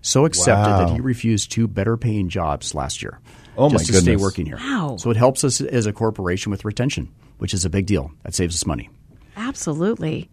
So 0.03 0.25
accepted 0.27 0.71
Wow. 0.71 0.79
that 0.87 0.95
he 0.95 1.01
refused 1.01 1.51
two 1.51 1.67
better 1.67 1.97
paying 1.97 2.29
jobs 2.29 2.75
last 2.75 3.03
year 3.03 3.21
Oh, 3.57 3.71
my 3.71 3.79
just 3.79 3.87
to 3.87 4.01
stay 4.01 4.17
working 4.17 4.45
here. 4.47 4.59
Wow. 4.59 4.97
So 4.99 5.11
it 5.11 5.17
helps 5.17 5.45
us 5.45 5.61
as 5.61 5.87
a 5.87 5.93
corporation 5.93 6.51
with 6.51 6.65
retention, 6.65 7.09
which 7.39 7.55
is 7.55 7.65
a 7.65 7.71
big 7.71 7.87
deal. 7.87 8.11
That 8.23 8.35
saves 8.35 8.55
us 8.55 8.67
money. 8.67 8.91
Absolutely. 9.37 10.31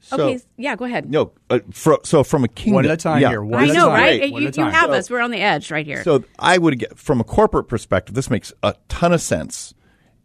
So- 0.00 0.16
okay. 0.16 0.40
Yeah. 0.56 0.76
Go 0.76 0.84
ahead. 0.86 1.10
No. 1.10 1.32
Uh, 1.50 1.58
fro- 1.72 1.98
so 2.04 2.22
from 2.24 2.44
a 2.44 2.48
kingdom. 2.48 2.76
One 2.76 2.84
at 2.86 2.92
a 2.92 2.96
time 2.96 3.20
yeah. 3.20 3.28
here. 3.30 3.42
One 3.42 3.64
I 3.64 3.68
at 3.68 3.74
know, 3.74 3.88
time. 3.88 4.00
right? 4.00 4.32
One 4.32 4.42
You, 4.42 4.46
you 4.48 4.52
time. 4.52 4.72
have 4.72 4.90
us. 4.90 5.10
We're 5.10 5.20
on 5.20 5.30
the 5.30 5.40
edge 5.40 5.70
right 5.70 5.84
here. 5.84 6.02
So 6.04 6.24
I 6.38 6.56
would 6.56 6.78
get 6.78 6.98
from 6.98 7.20
a 7.20 7.24
corporate 7.24 7.68
perspective, 7.68 8.14
this 8.14 8.30
makes 8.30 8.52
a 8.62 8.74
ton 8.88 9.12
of 9.12 9.20
sense. 9.20 9.74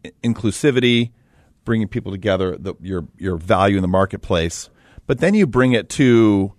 I- 0.04 0.12
Inclusivity, 0.24 1.10
bringing 1.64 1.88
people 1.88 2.12
together, 2.12 2.56
the, 2.56 2.74
your 2.80 3.06
your 3.18 3.36
value 3.36 3.76
in 3.76 3.82
the 3.82 3.88
marketplace, 3.88 4.70
but 5.06 5.18
then 5.18 5.34
you 5.34 5.46
bring 5.46 5.72
it 5.72 5.88
to 5.90 6.52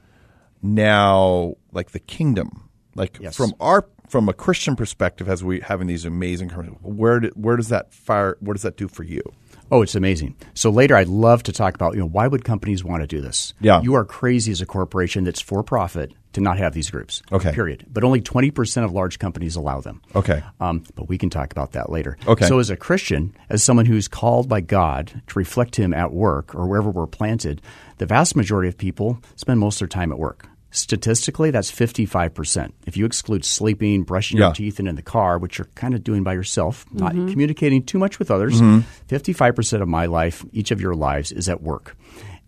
now 0.61 1.55
like 1.71 1.91
the 1.91 1.99
kingdom, 1.99 2.69
like 2.95 3.17
Yes. 3.21 3.35
from 3.35 3.53
our 3.59 3.85
from 4.09 4.29
a 4.29 4.33
Christian 4.33 4.77
perspective, 4.77 5.27
as 5.27 5.43
we 5.43 5.59
having 5.59 5.87
these 5.87 6.05
amazing, 6.05 6.47
where 6.49 7.19
do, 7.19 7.27
where 7.35 7.57
does 7.57 7.67
that 7.69 7.93
fire? 7.93 8.37
What 8.39 8.53
does 8.53 8.61
that 8.63 8.77
do 8.77 8.87
for 8.87 9.03
you? 9.03 9.21
Oh, 9.69 9.81
it's 9.81 9.95
amazing. 9.95 10.37
So 10.53 10.69
later, 10.69 10.95
I'd 10.95 11.09
love 11.09 11.43
to 11.43 11.51
talk 11.51 11.75
about 11.75 11.93
you 11.95 11.99
know 11.99 12.07
why 12.07 12.25
would 12.27 12.45
companies 12.45 12.83
want 12.85 13.03
to 13.03 13.07
do 13.07 13.19
this? 13.19 13.53
Yeah. 13.59 13.81
you 13.81 13.95
are 13.95 14.05
crazy 14.05 14.51
as 14.53 14.61
a 14.61 14.65
corporation 14.65 15.25
that's 15.25 15.41
for 15.41 15.61
profit 15.61 16.13
to 16.33 16.39
not 16.41 16.57
have 16.57 16.73
these 16.73 16.89
groups. 16.89 17.21
Okay. 17.33 17.51
period. 17.51 17.85
But 17.91 18.05
only 18.05 18.21
twenty 18.21 18.49
percent 18.49 18.85
of 18.85 18.93
large 18.93 19.19
companies 19.19 19.57
allow 19.57 19.81
them. 19.81 20.01
Okay. 20.15 20.41
um, 20.61 20.83
but 20.95 21.09
we 21.09 21.17
can 21.17 21.29
talk 21.29 21.51
about 21.51 21.73
that 21.73 21.89
later. 21.89 22.17
Okay. 22.25 22.45
So 22.47 22.59
as 22.59 22.69
a 22.69 22.77
Christian, 22.77 23.35
as 23.49 23.61
someone 23.61 23.87
who's 23.87 24.07
called 24.07 24.47
by 24.47 24.61
God 24.61 25.21
to 25.27 25.37
reflect 25.37 25.75
Him 25.75 25.93
at 25.93 26.13
work 26.13 26.55
or 26.55 26.65
wherever 26.65 26.89
we're 26.89 27.05
planted, 27.07 27.61
the 27.97 28.05
vast 28.05 28.35
majority 28.35 28.69
of 28.69 28.77
people 28.77 29.19
spend 29.35 29.59
most 29.59 29.75
of 29.75 29.79
their 29.79 29.87
time 29.99 30.11
at 30.11 30.19
work. 30.19 30.47
Statistically, 30.69 31.49
that's 31.49 31.71
55%. 31.71 32.71
If 32.85 32.97
you 32.97 33.05
exclude 33.05 33.45
sleeping, 33.45 34.03
brushing 34.03 34.37
Yeah. 34.37 34.47
your 34.47 34.53
teeth, 34.53 34.79
and 34.79 34.87
in 34.87 34.95
the 34.95 35.01
car, 35.01 35.37
which 35.39 35.57
you're 35.57 35.69
kind 35.75 35.95
of 35.95 36.03
doing 36.03 36.23
by 36.23 36.33
yourself, 36.33 36.85
not 36.91 37.13
communicating 37.13 37.83
too 37.83 37.97
much 37.97 38.19
with 38.19 38.29
others, 38.29 38.61
Mm-hmm. 38.61 38.79
55% 39.07 39.81
of 39.81 39.87
my 39.87 40.05
life, 40.05 40.45
each 40.51 40.71
of 40.71 40.81
your 40.81 40.93
lives, 40.93 41.31
is 41.31 41.49
at 41.49 41.63
work. 41.63 41.95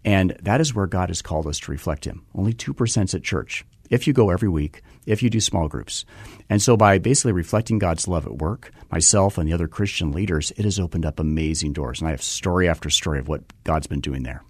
And 0.05 0.35
that 0.41 0.61
is 0.61 0.75
where 0.75 0.85
God 0.85 1.09
has 1.09 1.21
called 1.21 1.47
us 1.47 1.59
to 1.59 1.71
reflect 1.71 2.05
Him. 2.05 2.23
Only 2.35 2.53
2% 2.53 3.13
at 3.15 3.23
church. 3.23 3.65
If 3.89 4.05
you 4.05 4.13
go 4.13 4.29
every 4.29 4.49
week, 4.49 4.81
if 5.07 5.23
you 5.23 5.29
do 5.31 5.39
small 5.39 5.67
groups. 5.67 6.05
And 6.49 6.61
so 6.61 6.77
by 6.77 6.99
basically 6.99 7.31
reflecting 7.31 7.79
God's 7.79 8.07
love 8.07 8.25
at 8.27 8.37
work, 8.37 8.71
myself 8.91 9.37
and 9.37 9.47
the 9.49 9.53
other 9.53 9.67
Christian 9.67 10.11
leaders, 10.11 10.51
it 10.57 10.63
has 10.65 10.79
opened 10.79 11.05
up 11.05 11.19
amazing 11.19 11.73
doors. 11.73 11.99
And 11.99 12.07
I 12.07 12.11
have 12.11 12.21
story 12.21 12.69
after 12.69 12.89
story 12.91 13.17
of 13.17 13.27
what 13.27 13.41
God's 13.63 13.87
been 13.87 14.01
doing 14.01 14.23
there. 14.23 14.43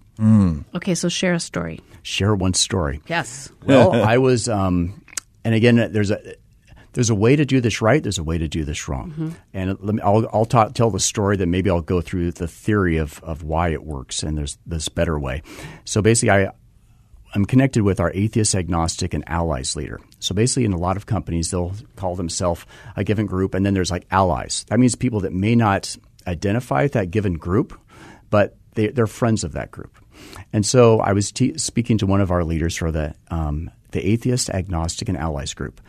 Okay, 0.76 0.96
so 0.96 1.10
share 1.10 1.34
a 1.34 1.40
story. 1.40 1.80
Share 2.04 2.36
one 2.36 2.54
story. 2.54 3.02
Yes. 3.08 3.52
Well, 3.66 3.94
I 3.94 4.18
was, 4.18 4.50
um, 4.50 5.02
and 5.44 5.56
again, 5.56 5.92
there's 5.92 6.12
a 6.12 6.36
there's 6.94 7.10
a 7.10 7.16
way 7.16 7.36
to 7.36 7.46
do 7.46 7.62
this 7.62 7.82
right. 7.82 8.02
There's 8.02 8.18
a 8.18 8.24
way 8.24 8.38
to 8.38 8.48
do 8.48 8.66
this 8.66 8.88
wrong. 8.88 9.36
And 9.54 9.78
let 9.80 9.96
me, 9.96 10.02
I'll, 10.02 10.28
I'll 10.34 10.46
ta- 10.46 10.70
tell 10.70 10.90
the 10.90 11.00
story. 11.00 11.38
Then 11.38 11.52
maybe 11.52 11.70
I'll 11.70 11.82
go 11.82 12.02
through 12.02 12.32
the 12.32 12.48
theory 12.48 12.98
of 12.98 13.20
of 13.24 13.44
why 13.44 13.70
it 13.70 13.84
works. 13.84 14.24
And 14.24 14.38
there's 14.38 14.58
this 14.66 14.90
better 14.90 15.20
way. 15.20 15.44
So 15.86 16.02
basically, 16.02 16.32
I 16.32 16.52
I'm 17.36 17.46
connected 17.46 17.84
with 17.84 18.00
our 18.00 18.12
atheist, 18.14 18.56
agnostic, 18.56 19.14
and 19.14 19.24
allies 19.28 19.76
leader. 19.76 20.00
So 20.20 20.34
basically, 20.34 20.66
in 20.66 20.74
a 20.74 20.78
lot 20.78 20.98
of 20.98 21.06
companies, 21.06 21.52
they'll 21.52 21.76
call 21.96 22.16
themselves 22.16 22.66
a 22.96 23.04
given 23.04 23.28
group, 23.28 23.54
and 23.54 23.66
then 23.66 23.74
there's 23.74 23.92
like 23.92 24.08
allies. 24.10 24.66
That 24.70 24.80
means 24.80 24.96
people 24.96 25.20
that 25.22 25.34
may 25.34 25.56
not 25.56 25.96
identify 26.26 26.84
with 26.84 26.94
that 26.94 27.12
given 27.12 27.34
group, 27.34 27.80
but 28.30 28.58
they, 28.74 28.88
they're 28.88 29.08
friends 29.08 29.44
of 29.44 29.54
that 29.54 29.72
group. 29.72 29.98
And 30.52 30.66
so 30.66 31.00
I 31.00 31.14
was 31.14 31.32
te- 31.32 31.58
speaking 31.58 31.98
to 32.00 32.06
one 32.06 32.22
of 32.22 32.32
our 32.32 32.44
leaders 32.44 32.76
for 32.76 32.92
the 32.92 33.16
um, 33.30 33.72
the 33.92 34.06
atheist, 34.06 34.50
agnostic, 34.50 35.10
and 35.10 35.18
allies 35.18 35.54
group. 35.54 35.82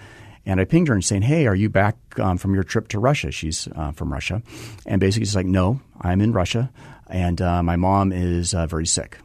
And 0.47 0.61
I 0.61 0.65
pinged 0.65 0.89
her 0.89 0.95
and 0.95 1.05
saying, 1.05 1.23
"Hey, 1.23 1.47
are 1.47 1.55
you 1.55 1.69
back 1.69 1.97
um, 2.19 2.39
from 2.39 2.55
your 2.55 2.63
trip 2.63 2.89
to 2.89 2.99
Russia?" 2.99 3.31
She's 3.31 3.69
uh, 3.75 3.93
from 3.93 4.13
Russia, 4.13 4.43
and 4.87 5.01
basically 5.01 5.27
she's 5.27 5.37
like, 5.37 5.47
"No, 5.47 5.81
I'm 6.01 6.21
in 6.21 6.33
Russia, 6.33 6.71
and 7.09 7.41
uh, 7.41 7.63
my 7.63 7.77
mom 7.77 8.13
is 8.13 8.55
uh, 8.55 8.67
very 8.67 8.87
sick." 8.87 9.19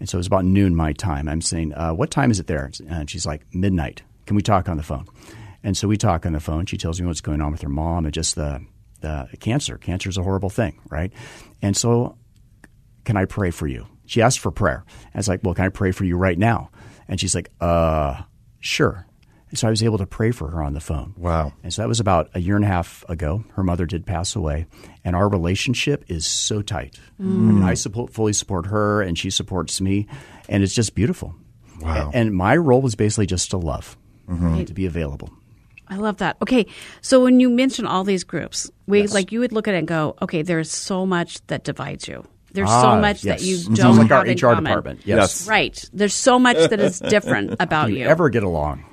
And 0.00 0.08
so 0.08 0.16
it 0.16 0.20
was 0.20 0.26
about 0.26 0.44
noon 0.44 0.76
my 0.76 0.92
time. 0.92 1.28
I'm 1.28 1.40
saying, 1.40 1.72
uh, 1.74 1.92
"What 1.92 2.10
time 2.10 2.30
is 2.30 2.38
it 2.38 2.46
there?" 2.46 2.70
And 2.88 3.10
she's 3.10 3.26
like, 3.26 3.42
"Midnight. 3.52 4.02
Can 4.26 4.36
we 4.36 4.42
talk 4.42 4.68
on 4.68 4.76
the 4.76 4.82
phone?" 4.82 5.06
And 5.62 5.76
so 5.76 5.88
we 5.88 5.96
talk 5.96 6.26
on 6.26 6.32
the 6.32 6.40
phone. 6.40 6.66
She 6.66 6.76
tells 6.76 7.00
me 7.00 7.06
what's 7.06 7.22
going 7.22 7.40
on 7.40 7.50
with 7.50 7.62
her 7.62 7.68
mom 7.68 8.04
and 8.04 8.14
just 8.14 8.34
the 8.36 8.64
the 9.00 9.28
cancer. 9.38 9.76
Cancer 9.78 10.08
is 10.08 10.16
a 10.16 10.22
horrible 10.22 10.50
thing, 10.50 10.80
right? 10.88 11.12
And 11.60 11.76
so, 11.76 12.16
can 13.04 13.16
I 13.16 13.24
pray 13.24 13.50
for 13.50 13.66
you? 13.66 13.86
She 14.06 14.20
asked 14.22 14.40
for 14.40 14.50
prayer. 14.50 14.84
I 15.14 15.18
was 15.18 15.28
like, 15.28 15.40
"Well, 15.42 15.54
can 15.54 15.64
I 15.64 15.68
pray 15.70 15.92
for 15.92 16.04
you 16.04 16.16
right 16.16 16.38
now?" 16.38 16.70
And 17.08 17.18
she's 17.20 17.34
like, 17.34 17.50
"Uh, 17.60 18.22
sure." 18.60 19.06
And 19.50 19.58
so 19.58 19.68
I 19.68 19.70
was 19.70 19.82
able 19.84 19.98
to 19.98 20.06
pray 20.06 20.32
for 20.32 20.48
her 20.50 20.62
on 20.62 20.74
the 20.74 20.80
phone. 20.80 21.14
Wow. 21.16 21.52
And 21.62 21.72
so 21.72 21.82
that 21.82 21.88
was 21.88 22.00
about 22.00 22.28
a 22.34 22.40
year 22.40 22.56
and 22.56 22.64
a 22.64 22.68
half 22.68 23.04
ago. 23.08 23.44
Her 23.54 23.62
mother 23.62 23.86
did 23.86 24.04
pass 24.04 24.34
away, 24.34 24.66
and 25.04 25.14
our 25.14 25.28
relationship 25.28 26.04
is 26.08 26.26
so 26.26 26.60
tight. 26.60 26.98
I, 27.20 27.22
mean, 27.22 27.62
I 27.62 27.74
support, 27.74 28.12
fully 28.12 28.32
support 28.32 28.66
her, 28.66 29.00
and 29.00 29.16
she 29.16 29.30
supports 29.30 29.80
me, 29.80 30.06
and 30.48 30.62
it's 30.64 30.74
just 30.74 30.94
beautiful. 30.96 31.34
Wow. 31.80 32.10
A- 32.12 32.16
And 32.16 32.34
my 32.34 32.56
role 32.56 32.82
was 32.82 32.94
basically 32.96 33.26
just 33.26 33.50
to 33.52 33.56
love, 33.58 33.96
to 34.28 34.74
be 34.74 34.86
available. 34.86 35.30
I 35.86 35.96
love 35.96 36.16
that. 36.16 36.36
Okay, 36.42 36.66
so 37.00 37.22
when 37.22 37.38
you 37.40 37.48
mention 37.50 37.86
all 37.86 38.02
these 38.04 38.24
groups, 38.24 38.70
we 38.86 39.06
like 39.06 39.30
you 39.32 39.38
would 39.40 39.52
look 39.52 39.68
at 39.68 39.74
it 39.74 39.78
and 39.78 39.86
go, 39.88 40.16
okay, 40.22 40.42
there's 40.42 40.70
so 40.70 41.04
much 41.06 41.46
that 41.46 41.62
divides 41.62 42.08
you. 42.08 42.24
There's 42.54 42.70
so 42.70 42.74
Ah, 42.74 43.00
much 43.00 43.22
that 43.22 43.42
you 43.42 43.58
don't 43.74 43.96
like 43.98 44.10
our 44.10 44.24
have 44.24 44.28
in 44.28 44.34
HR 44.38 44.54
common. 44.54 44.64
department. 44.64 45.00
Yes. 45.04 45.16
Yes. 45.18 45.48
Right. 45.48 45.84
There's 45.92 46.14
so 46.14 46.38
much 46.38 46.56
that 46.56 46.80
is 46.80 47.00
different 47.00 47.56
about 47.60 47.90
You 47.90 47.98
you. 47.98 48.04
ever 48.06 48.30
get 48.30 48.42
along? 48.44 48.84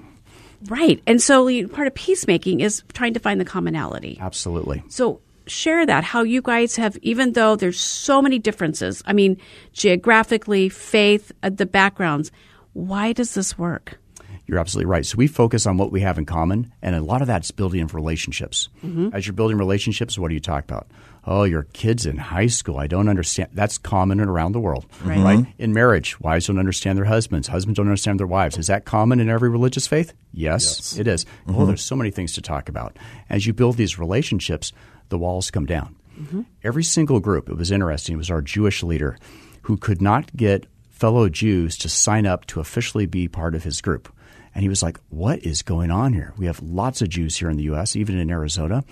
right. 0.67 1.01
And 1.07 1.21
so 1.21 1.47
you- 1.47 1.67
part 1.67 1.87
of 1.87 1.95
peacemaking 1.95 2.59
is 2.59 2.83
trying 2.93 3.13
to 3.13 3.19
find 3.19 3.39
the 3.41 3.45
commonality. 3.45 4.17
Absolutely. 4.21 4.83
So 4.89 5.21
share 5.47 5.85
that 5.85 6.03
how 6.03 6.21
you 6.23 6.41
guys 6.41 6.75
have 6.75 6.97
even 7.01 7.33
though 7.33 7.55
there's 7.55 7.79
so 7.79 8.21
many 8.21 8.37
differences. 8.39 9.01
I 9.07 9.13
mean, 9.13 9.37
geographically, 9.73 10.69
faith, 10.69 11.31
uh, 11.43 11.49
the 11.49 11.65
backgrounds. 11.65 12.31
Why 12.73 13.11
does 13.13 13.33
this 13.33 13.57
work? 13.57 13.99
You're 14.47 14.59
absolutely 14.59 14.89
right. 14.89 15.05
So 15.05 15.17
we 15.17 15.27
focus 15.27 15.65
on 15.65 15.77
what 15.77 15.91
we 15.91 16.01
have 16.01 16.17
in 16.17 16.25
common, 16.25 16.71
and 16.81 16.95
a 16.95 17.01
lot 17.01 17.21
of 17.21 17.27
that's 17.27 17.51
building 17.51 17.81
of 17.81 17.93
relationships. 17.95 18.69
As 19.13 19.25
you're 19.25 19.33
building 19.33 19.57
relationships, 19.57 20.17
what 20.17 20.27
do 20.29 20.33
you 20.33 20.39
talk 20.39 20.63
about? 20.63 20.87
Oh, 21.25 21.43
your 21.43 21.63
kids 21.73 22.07
in 22.07 22.17
high 22.17 22.47
school. 22.47 22.77
I 22.77 22.87
don't 22.87 23.07
understand. 23.07 23.49
That's 23.53 23.77
common 23.77 24.19
around 24.19 24.53
the 24.53 24.59
world, 24.59 24.87
right? 25.03 25.19
Mm-hmm. 25.19 25.51
In 25.59 25.73
marriage, 25.73 26.19
wives 26.19 26.47
don't 26.47 26.57
understand 26.57 26.97
their 26.97 27.05
husbands. 27.05 27.47
Husbands 27.47 27.77
don't 27.77 27.85
understand 27.85 28.19
their 28.19 28.27
wives. 28.27 28.57
Is 28.57 28.67
that 28.67 28.85
common 28.85 29.19
in 29.19 29.29
every 29.29 29.49
religious 29.49 29.85
faith? 29.85 30.13
Yes, 30.33 30.97
it 30.97 31.07
is. 31.07 31.25
Oh, 31.47 31.65
there's 31.65 31.83
so 31.83 31.95
many 31.95 32.09
things 32.09 32.33
to 32.33 32.41
talk 32.41 32.69
about. 32.69 32.97
As 33.29 33.45
you 33.45 33.53
build 33.53 33.77
these 33.77 33.99
relationships, 33.99 34.73
the 35.09 35.17
walls 35.19 35.51
come 35.51 35.67
down. 35.67 35.95
Mm-hmm. 36.19 36.41
Every 36.63 36.83
single 36.83 37.19
group, 37.19 37.49
it 37.49 37.55
was 37.55 37.71
interesting, 37.71 38.15
it 38.15 38.17
was 38.17 38.31
our 38.31 38.41
Jewish 38.41 38.81
leader 38.81 39.17
who 39.63 39.77
could 39.77 40.01
not 40.01 40.35
get 40.35 40.65
fellow 40.89 41.29
Jews 41.29 41.77
to 41.77 41.89
sign 41.89 42.25
up 42.25 42.45
to 42.47 42.59
officially 42.59 43.05
be 43.05 43.27
part 43.27 43.55
of 43.55 43.63
his 43.63 43.81
group. 43.81 44.11
And 44.53 44.63
he 44.63 44.69
was 44.69 44.83
like, 44.83 44.99
What 45.09 45.39
is 45.39 45.61
going 45.61 45.91
on 45.91 46.13
here? 46.13 46.33
We 46.37 46.45
have 46.45 46.61
lots 46.61 47.01
of 47.01 47.09
Jews 47.09 47.37
here 47.37 47.49
in 47.49 47.57
the 47.57 47.63
U.S., 47.63 47.95
even 47.95 48.17
in 48.17 48.29
Arizona. 48.29 48.83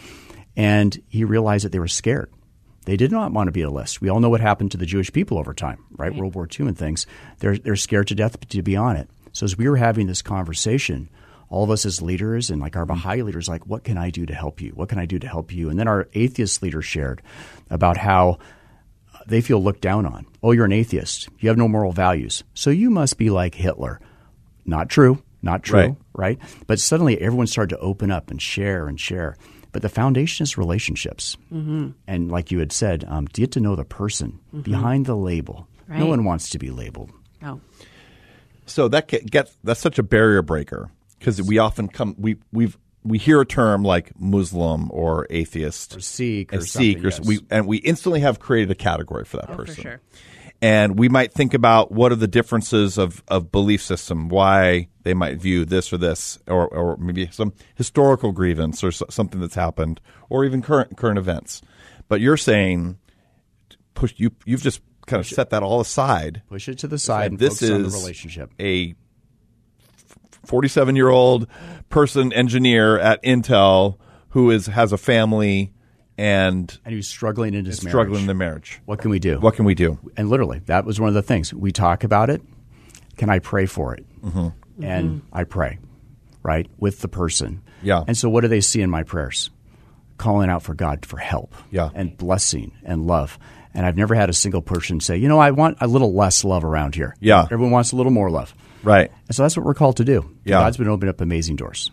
And 0.55 1.01
he 1.07 1.23
realized 1.23 1.65
that 1.65 1.71
they 1.71 1.79
were 1.79 1.87
scared. 1.87 2.31
They 2.85 2.97
did 2.97 3.11
not 3.11 3.31
want 3.31 3.47
to 3.47 3.51
be 3.51 3.63
on 3.63 3.69
a 3.69 3.73
list. 3.73 4.01
We 4.01 4.09
all 4.09 4.19
know 4.19 4.29
what 4.29 4.41
happened 4.41 4.71
to 4.71 4.77
the 4.77 4.85
Jewish 4.85 5.11
people 5.11 5.37
over 5.37 5.53
time, 5.53 5.83
right? 5.91 6.13
World 6.13 6.35
War 6.35 6.47
II 6.47 6.67
and 6.67 6.77
things. 6.77 7.05
They're, 7.39 7.57
they're 7.57 7.75
scared 7.75 8.07
to 8.07 8.15
death 8.15 8.39
to 8.39 8.61
be 8.61 8.75
on 8.75 8.95
it. 8.95 9.09
So 9.31 9.43
as 9.43 9.57
we 9.57 9.69
were 9.69 9.77
having 9.77 10.07
this 10.07 10.21
conversation, 10.21 11.09
all 11.49 11.63
of 11.63 11.69
us 11.69 11.85
as 11.85 12.01
leaders 12.01 12.49
and 12.49 12.61
like 12.61 12.75
our 12.75 12.85
mm-hmm. 12.85 12.95
Baha'i 12.95 13.21
leaders, 13.21 13.47
like, 13.49 13.67
what 13.67 13.83
can 13.83 13.97
I 13.97 14.09
do 14.09 14.25
to 14.25 14.33
help 14.33 14.61
you? 14.61 14.71
What 14.71 14.89
can 14.89 14.99
I 14.99 15.05
do 15.05 15.19
to 15.19 15.27
help 15.27 15.53
you? 15.53 15.69
And 15.69 15.77
then 15.77 15.87
our 15.87 16.07
atheist 16.13 16.63
leader 16.63 16.81
shared 16.81 17.21
about 17.69 17.97
how 17.97 18.39
they 19.27 19.41
feel 19.41 19.61
looked 19.61 19.81
down 19.81 20.05
on. 20.05 20.25
Oh, 20.41 20.51
you're 20.51 20.65
an 20.65 20.71
atheist. 20.71 21.29
You 21.39 21.49
have 21.49 21.57
no 21.57 21.67
moral 21.67 21.91
values. 21.91 22.43
So 22.53 22.69
you 22.69 22.89
must 22.89 23.17
be 23.17 23.29
like 23.29 23.55
Hitler. 23.55 23.99
Not 24.65 24.89
true. 24.89 25.23
Not 25.41 25.63
true. 25.63 25.79
Right. 25.79 25.95
Right. 26.13 26.39
But 26.67 26.79
suddenly 26.79 27.19
everyone 27.19 27.47
started 27.47 27.75
to 27.75 27.81
open 27.81 28.11
up 28.11 28.29
and 28.31 28.41
share 28.41 28.87
and 28.87 28.99
share. 28.99 29.37
But 29.71 29.81
the 29.83 29.89
foundation 29.89 30.43
is 30.43 30.57
relationships. 30.57 31.37
Mm-hmm. 31.53 31.89
And 32.07 32.31
like 32.31 32.51
you 32.51 32.59
had 32.59 32.71
said, 32.71 33.05
um, 33.07 33.27
to 33.27 33.41
get 33.41 33.51
to 33.53 33.59
know 33.59 33.75
the 33.75 33.85
person 33.85 34.39
behind 34.63 35.05
the 35.05 35.15
label. 35.15 35.67
No 35.87 36.05
one 36.05 36.23
wants 36.23 36.49
to 36.51 36.59
be 36.59 36.69
labeled. 36.69 37.11
Oh. 37.43 37.59
So 38.65 38.87
that 38.89 39.07
gets 39.07 39.55
that's 39.63 39.79
such 39.79 39.97
a 39.97 40.03
barrier 40.03 40.41
breaker 40.43 40.91
because 41.17 41.41
we 41.41 41.57
often 41.57 41.87
come 41.87 42.15
we 42.19 42.37
we've 42.51 42.77
we 43.03 43.17
hear 43.17 43.41
a 43.41 43.45
term 43.45 43.83
like 43.83 44.11
Muslim 44.19 44.91
or 44.91 45.25
atheist 45.31 45.95
Or 45.95 45.99
Sikh 45.99 46.53
or 46.53 46.57
and 46.57 46.65
Sikh 46.67 46.99
or 47.03 47.07
yes. 47.09 47.19
we 47.21 47.39
and 47.49 47.65
we 47.65 47.77
instantly 47.77 48.19
have 48.19 48.39
created 48.39 48.69
a 48.69 48.75
category 48.75 49.25
for 49.25 49.37
that 49.37 49.49
Oh, 49.49 49.55
for 49.55 49.65
person. 49.65 49.81
sure. 49.83 50.01
And 50.61 50.99
we 50.99 51.07
might 51.07 51.31
think 51.31 51.53
about 51.53 51.91
what 51.91 52.11
are 52.11 52.17
the 52.17 52.27
differences 52.27 52.97
of, 52.97 53.23
of 53.29 53.51
belief 53.51 53.81
system, 53.81 54.27
why 54.27 54.89
they 55.03 55.13
might 55.13 55.37
view 55.37 55.63
this 55.63 55.93
or 55.93 55.97
this, 55.97 56.37
or, 56.47 56.67
or 56.67 56.97
maybe 56.97 57.29
some 57.31 57.53
historical 57.75 58.33
grievance 58.33 58.83
or 58.83 58.91
so, 58.91 59.05
something 59.09 59.39
that's 59.39 59.55
happened, 59.55 60.01
or 60.29 60.43
even 60.43 60.61
current 60.61 60.97
current 60.97 61.17
events. 61.17 61.61
But 62.09 62.19
you're 62.19 62.35
saying, 62.35 62.97
push 63.93 64.13
you 64.17 64.31
you've 64.45 64.61
just 64.61 64.81
kind 65.05 65.21
of 65.21 65.27
set 65.27 65.49
that 65.51 65.63
all 65.63 65.79
aside. 65.79 66.41
Push 66.49 66.67
it 66.67 66.79
to 66.79 66.87
the 66.87 66.99
side 66.99 67.31
and 67.31 67.39
this 67.39 67.59
focus 67.59 67.71
on 67.71 67.81
the 67.81 67.87
is 67.87 67.93
relationship. 67.93 68.51
a 68.59 68.95
47 70.45 70.95
year 70.95 71.09
old 71.09 71.47
person 71.89 72.33
engineer 72.33 72.99
at 72.99 73.23
Intel 73.23 73.97
who 74.29 74.51
is 74.51 74.67
has 74.67 74.91
a 74.91 74.97
family 74.97 75.73
and 76.19 76.77
And 76.85 76.93
he's 76.93 77.07
struggling 77.07 77.53
in 77.53 77.65
his 77.65 77.77
is 77.77 77.83
marriage. 77.83 77.91
struggling 77.93 78.21
in 78.21 78.27
the 78.27 78.33
marriage. 78.33 78.81
What 78.85 78.99
can 78.99 79.09
we 79.09 79.19
do? 79.19 79.39
What 79.39 79.55
can 79.55 79.65
we 79.65 79.73
do? 79.75 79.97
and 80.17 80.29
literally 80.29 80.59
that 80.65 80.83
was 80.85 80.99
one 80.99 81.07
of 81.07 81.15
the 81.15 81.21
things 81.21 81.53
we 81.53 81.71
talk 81.71 82.03
about 82.03 82.29
it 82.29 82.41
can 83.17 83.29
i 83.29 83.39
pray 83.39 83.65
for 83.65 83.93
it 83.95 84.05
mm-hmm. 84.21 84.47
and 84.83 85.21
i 85.33 85.43
pray 85.43 85.77
right 86.43 86.67
with 86.77 86.99
the 87.01 87.07
person 87.07 87.61
Yeah. 87.81 88.03
and 88.07 88.17
so 88.17 88.29
what 88.29 88.41
do 88.41 88.47
they 88.47 88.61
see 88.61 88.81
in 88.81 88.89
my 88.89 89.03
prayers 89.03 89.49
calling 90.17 90.49
out 90.49 90.63
for 90.63 90.73
god 90.73 91.05
for 91.05 91.17
help 91.17 91.53
Yeah. 91.71 91.89
and 91.95 92.15
blessing 92.17 92.71
and 92.83 93.05
love 93.07 93.37
and 93.73 93.85
i've 93.85 93.97
never 93.97 94.15
had 94.15 94.29
a 94.29 94.33
single 94.33 94.61
person 94.61 94.99
say 95.01 95.17
you 95.17 95.27
know 95.27 95.39
i 95.39 95.51
want 95.51 95.77
a 95.81 95.87
little 95.87 96.13
less 96.13 96.43
love 96.45 96.63
around 96.63 96.95
here 96.95 97.15
Yeah. 97.19 97.43
everyone 97.43 97.71
wants 97.71 97.91
a 97.91 97.95
little 97.97 98.11
more 98.11 98.29
love 98.31 98.53
Right. 98.83 99.11
and 99.27 99.35
so 99.35 99.43
that's 99.43 99.57
what 99.57 99.65
we're 99.65 99.73
called 99.73 99.97
to 99.97 100.05
do 100.05 100.29
Yeah. 100.45 100.59
god's 100.59 100.77
been 100.77 100.87
opening 100.87 101.09
up 101.09 101.19
amazing 101.21 101.55
doors 101.57 101.91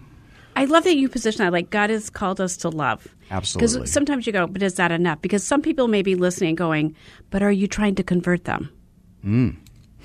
I 0.56 0.64
love 0.64 0.84
that 0.84 0.96
you 0.96 1.08
position 1.08 1.44
that 1.44 1.52
like 1.52 1.70
God 1.70 1.90
has 1.90 2.10
called 2.10 2.40
us 2.40 2.56
to 2.58 2.68
love. 2.70 3.06
Absolutely. 3.30 3.78
Because 3.78 3.92
sometimes 3.92 4.26
you 4.26 4.32
go, 4.32 4.46
but 4.46 4.62
is 4.62 4.74
that 4.74 4.90
enough? 4.90 5.20
Because 5.20 5.44
some 5.44 5.60
people 5.62 5.86
may 5.88 6.02
be 6.02 6.14
listening 6.14 6.54
going, 6.54 6.96
but 7.30 7.42
are 7.42 7.52
you 7.52 7.66
trying 7.66 7.94
to 7.96 8.02
convert 8.02 8.44
them? 8.44 8.70
Mm. 9.24 9.56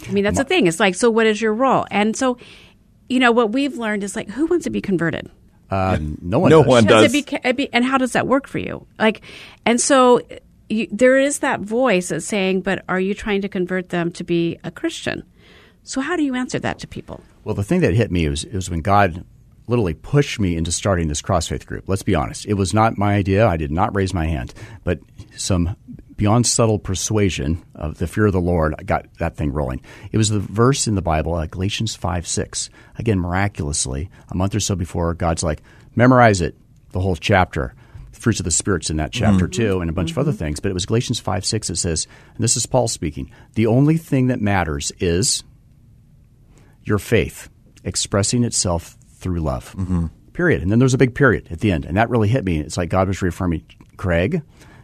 I 0.08 0.12
mean, 0.12 0.24
that's 0.24 0.38
the 0.38 0.44
thing. 0.44 0.68
It's 0.68 0.80
like, 0.80 0.96
so 0.96 1.10
what 1.10 1.26
is 1.28 1.42
your 1.42 1.54
role? 1.54 1.86
And 1.92 2.16
so, 2.18 2.38
you 3.08 3.20
know, 3.20 3.32
what 3.32 3.52
we've 3.52 3.78
learned 3.78 4.04
is 4.04 4.16
like, 4.16 4.30
who 4.30 4.46
wants 4.48 4.64
to 4.66 4.70
be 4.70 4.82
converted? 4.82 5.30
uh, 5.70 5.98
no 6.22 6.40
one 6.40 6.50
No 6.50 6.64
does. 6.64 6.68
one 6.68 6.84
Because 6.84 7.04
does. 7.04 7.14
it 7.16 7.26
be, 7.30 7.40
it 7.50 7.56
be, 7.56 7.74
and 7.74 7.86
how 7.86 7.98
does 7.98 8.12
that 8.14 8.28
work 8.28 8.48
for 8.48 8.58
you? 8.60 8.86
Like, 9.00 9.22
and 9.66 9.80
so 9.80 10.20
you, 10.70 10.88
there 10.92 11.18
is 11.18 11.40
that 11.40 11.62
voice 11.62 12.10
that's 12.10 12.26
saying, 12.26 12.62
but 12.62 12.84
are 12.90 13.00
you 13.00 13.14
trying 13.14 13.42
to 13.44 13.48
convert 13.48 13.90
them 13.90 14.12
to 14.14 14.24
be 14.24 14.58
a 14.66 14.72
Christian? 14.72 15.24
So 15.84 16.02
how 16.02 16.16
do 16.18 16.24
you 16.24 16.36
answer 16.36 16.60
that 16.60 16.80
to 16.80 16.88
people? 16.88 17.24
Well, 17.46 17.56
the 17.56 17.64
thing 17.64 17.82
that 17.82 17.94
hit 17.94 18.12
me 18.12 18.28
was, 18.28 18.46
was 18.48 18.70
when 18.70 18.82
God 18.82 19.24
literally 19.72 19.94
pushed 19.94 20.40
me 20.40 20.56
into 20.56 20.72
starting 20.72 21.08
this 21.08 21.22
cross 21.22 21.48
faith 21.48 21.66
group. 21.66 21.86
Let's 21.88 22.04
be 22.04 22.14
honest. 22.14 22.46
It 22.46 22.54
was 22.54 22.74
not 22.74 22.98
my 22.98 23.16
idea. 23.16 23.48
I 23.48 23.58
did 23.58 23.72
not 23.72 23.96
raise 23.96 24.14
my 24.14 24.28
hand. 24.28 24.54
But 24.84 25.00
some 25.36 25.76
beyond 26.18 26.46
subtle 26.46 26.78
persuasion 26.78 27.64
of 27.74 27.98
the 27.98 28.06
fear 28.06 28.28
of 28.28 28.34
the 28.34 28.42
Lord, 28.42 28.76
I 28.78 28.84
got 28.84 29.08
that 29.18 29.38
thing 29.38 29.52
rolling. 29.52 29.82
It 30.12 30.18
was 30.18 30.30
the 30.30 30.40
verse 30.40 30.86
in 30.88 30.94
the 30.94 31.02
Bible, 31.02 31.34
uh, 31.34 31.48
Galatians 31.48 31.96
5 31.96 32.28
6. 32.28 32.70
Again, 33.00 33.18
miraculously, 33.18 34.10
a 34.30 34.36
month 34.36 34.54
or 34.54 34.60
so 34.60 34.76
before, 34.76 35.14
God's 35.16 35.42
like, 35.42 35.64
memorize 35.96 36.42
it, 36.42 36.56
the 36.92 37.00
whole 37.00 37.16
chapter. 37.16 37.74
Fruits 38.12 38.40
of 38.40 38.44
the 38.44 38.52
Spirit's 38.52 38.92
in 38.92 38.98
that 38.98 39.12
chapter 39.12 39.48
too, 39.48 39.82
and 39.82 39.90
a 39.90 39.94
bunch 39.94 40.12
of 40.12 40.18
other 40.20 40.32
things. 40.32 40.60
But 40.60 40.70
it 40.70 40.76
was 40.76 40.86
Galatians 40.86 41.20
5 41.20 41.44
6 41.44 41.70
that 41.70 41.78
says, 41.78 42.06
and 42.36 42.44
this 42.44 42.56
is 42.56 42.68
Paul 42.68 42.88
speaking, 42.88 43.32
the 43.56 43.66
only 43.66 43.98
thing 43.98 44.28
that 44.28 44.40
matters 44.40 44.92
is 45.00 45.44
your 46.84 47.00
faith 47.00 47.50
expressing 47.84 48.44
itself 48.44 48.96
through 49.22 49.40
love. 49.40 49.74
Mm-hmm. 49.78 50.08
Period. 50.34 50.62
And 50.62 50.72
then 50.72 50.80
there's 50.80 50.94
a 50.94 50.98
big 50.98 51.16
period 51.16 51.48
at 51.52 51.60
the 51.60 51.72
end. 51.72 51.86
And 51.86 51.96
that 51.98 52.10
really 52.10 52.28
hit 52.28 52.44
me. 52.44 52.60
It's 52.60 52.78
like 52.78 52.90
God 52.90 53.08
was 53.08 53.22
reaffirming, 53.22 53.64
Craig, 53.98 54.42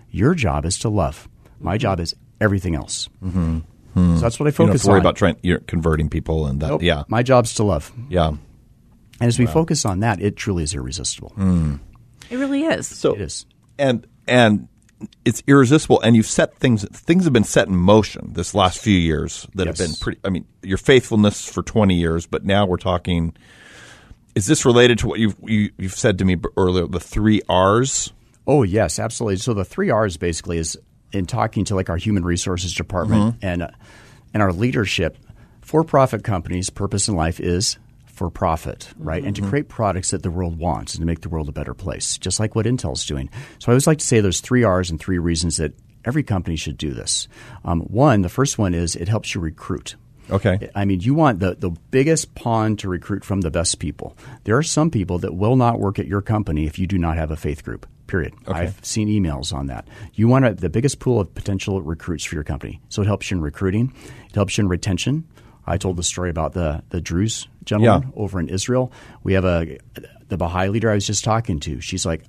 your 0.10 0.34
job 0.34 0.66
is 0.66 0.78
to 0.80 0.90
love. 0.90 1.28
My 1.60 1.76
mm-hmm. 1.76 1.82
job 1.82 2.00
is 2.00 2.16
everything 2.40 2.76
else. 2.76 3.10
Mm-hmm. 3.24 3.60
So 3.96 4.22
that's 4.22 4.40
what 4.40 4.46
I 4.46 4.50
You 4.50 4.52
don't 4.52 4.68
have 4.68 4.74
focus 4.74 4.82
to 4.84 4.90
worry 4.90 5.00
on. 5.00 5.02
about 5.02 5.16
trying, 5.16 5.38
you're 5.42 5.60
converting 5.60 6.08
people 6.08 6.46
and 6.46 6.62
that. 6.62 6.68
Nope. 6.68 6.84
Yeah. 6.84 7.04
My 7.08 7.24
job's 7.24 7.56
to 7.56 7.64
love. 7.64 7.92
Yeah. 8.10 8.28
And 8.28 9.28
as 9.28 9.40
we 9.40 9.48
focus 9.48 9.86
on 9.86 10.02
that, 10.02 10.22
it 10.22 10.36
truly 10.36 10.62
is 10.62 10.76
irresistible. 10.76 11.34
Mm. 11.36 11.80
It 12.30 12.38
really 12.38 12.64
is. 12.64 12.86
So 12.86 13.16
It 13.16 13.22
is. 13.22 13.48
and 13.80 14.06
and 14.28 14.68
it's 15.26 15.42
irresistible. 15.48 16.00
And 16.02 16.16
you've 16.16 16.28
set 16.28 16.56
things. 16.58 16.86
Things 16.90 17.24
have 17.24 17.34
been 17.34 17.44
set 17.44 17.68
in 17.68 17.76
motion 17.76 18.34
this 18.34 18.54
last 18.54 18.80
few 18.80 18.98
years 18.98 19.48
that 19.56 19.66
have 19.66 19.78
been 19.78 19.94
pretty. 20.00 20.20
I 20.24 20.30
mean, 20.30 20.46
your 20.62 20.78
faithfulness 20.78 21.50
for 21.50 21.64
twenty 21.64 21.96
years, 21.96 22.28
but 22.28 22.46
now 22.46 22.68
we're 22.68 22.78
talking. 22.78 23.36
Is 24.38 24.46
this 24.46 24.66
related 24.66 25.00
to 25.00 25.08
what 25.08 25.18
you've 25.18 25.36
you, 25.42 25.72
you've 25.80 25.96
said 25.96 26.20
to 26.20 26.26
me 26.26 26.38
earlier? 26.56 26.86
The 26.86 27.00
three 27.00 27.42
R's. 27.50 28.14
Oh 28.46 28.62
yes, 28.62 29.00
absolutely. 29.00 29.38
So 29.38 29.56
the 29.56 29.66
three 29.66 29.90
R's 29.90 30.16
basically 30.16 30.60
is 30.60 30.78
in 31.12 31.26
talking 31.26 31.66
to 31.66 31.76
like 31.76 31.90
our 31.90 31.98
human 31.98 32.24
resources 32.24 32.76
department 32.76 33.38
and 33.42 33.64
uh, 33.64 33.70
and 34.36 34.44
our 34.44 34.54
leadership. 34.54 35.18
For-profit 35.62 36.24
companies' 36.24 36.70
purpose 36.70 37.08
in 37.08 37.16
life 37.16 37.40
is 37.40 37.80
for 38.06 38.30
profit, 38.30 38.90
right? 39.00 39.24
And 39.24 39.36
to 39.38 39.42
create 39.42 39.70
products 39.70 40.12
that 40.12 40.22
the 40.22 40.30
world 40.30 40.60
wants 40.60 40.94
and 40.94 41.02
to 41.02 41.08
make 41.08 41.22
the 41.22 41.30
world 41.30 41.50
a 41.50 41.52
better 41.52 41.74
place, 41.74 42.20
just 42.20 42.40
like 42.40 42.54
what 42.54 42.68
Intel's 42.68 43.08
doing. 43.08 43.32
So 43.58 43.70
I 43.70 43.74
always 43.74 43.88
like 43.88 43.98
to 43.98 44.06
say 44.06 44.22
there's 44.22 44.40
three 44.40 44.64
R's 44.64 44.92
and 44.92 45.00
three 45.00 45.18
reasons 45.18 45.58
that 45.58 45.74
every 46.06 46.22
company 46.22 46.58
should 46.58 46.78
do 46.78 46.94
this. 46.94 47.28
Um, 47.66 47.82
one, 47.82 48.22
the 48.22 48.30
first 48.30 48.60
one 48.60 48.76
is 48.76 48.96
it 48.96 49.10
helps 49.10 49.34
you 49.34 49.42
recruit. 49.42 49.96
Okay. 50.30 50.70
I 50.76 50.86
mean, 50.86 51.00
you 51.02 51.14
want 51.14 51.40
the, 51.40 51.56
the 51.56 51.70
biggest 51.92 52.36
pond 52.36 52.80
to 52.80 52.90
recruit 52.90 53.24
from 53.24 53.42
the 53.42 53.52
best 53.52 53.80
people. 53.80 54.16
There 54.44 54.58
are 54.58 54.64
some 54.64 54.90
people 54.92 55.20
that 55.20 55.34
will 55.36 55.56
not 55.56 55.80
work 55.80 56.00
at 56.00 56.08
your 56.08 56.22
company 56.22 56.66
if 56.66 56.78
you 56.80 56.88
do 56.88 56.98
not 56.98 57.18
have 57.18 57.32
a 57.32 57.36
faith 57.36 57.64
group, 57.64 57.88
period. 58.08 58.34
I've 58.48 58.84
seen 58.86 59.08
emails 59.08 59.54
on 59.54 59.68
that. 59.68 59.88
You 60.14 60.28
want 60.28 60.46
a, 60.46 60.54
the 60.54 60.70
biggest 60.70 61.00
pool 61.00 61.20
of 61.22 61.34
potential 61.34 61.82
recruits 61.82 62.24
for 62.26 62.36
your 62.36 62.44
company. 62.44 62.82
So 62.90 63.02
it 63.02 63.06
helps 63.06 63.32
you 63.32 63.38
in 63.38 63.42
recruiting, 63.44 63.94
it 64.30 64.36
helps 64.36 64.58
you 64.58 64.64
in 64.64 64.68
retention. 64.68 65.26
I 65.66 65.78
told 65.78 65.98
the 65.98 66.04
story 66.04 66.30
about 66.30 66.54
the, 66.54 66.82
the 66.90 67.02
Druze 67.02 67.48
gentleman 67.66 68.04
Yeah. 68.04 68.22
over 68.22 68.40
in 68.40 68.48
Israel. 68.50 68.92
We 69.24 69.34
have 69.34 69.44
a 69.46 69.78
the 70.30 70.38
Baha'i 70.38 70.70
leader 70.70 70.90
I 70.92 70.96
was 70.96 71.06
just 71.08 71.24
talking 71.24 71.60
to. 71.62 71.80
She's 71.82 72.06
like, 72.06 72.24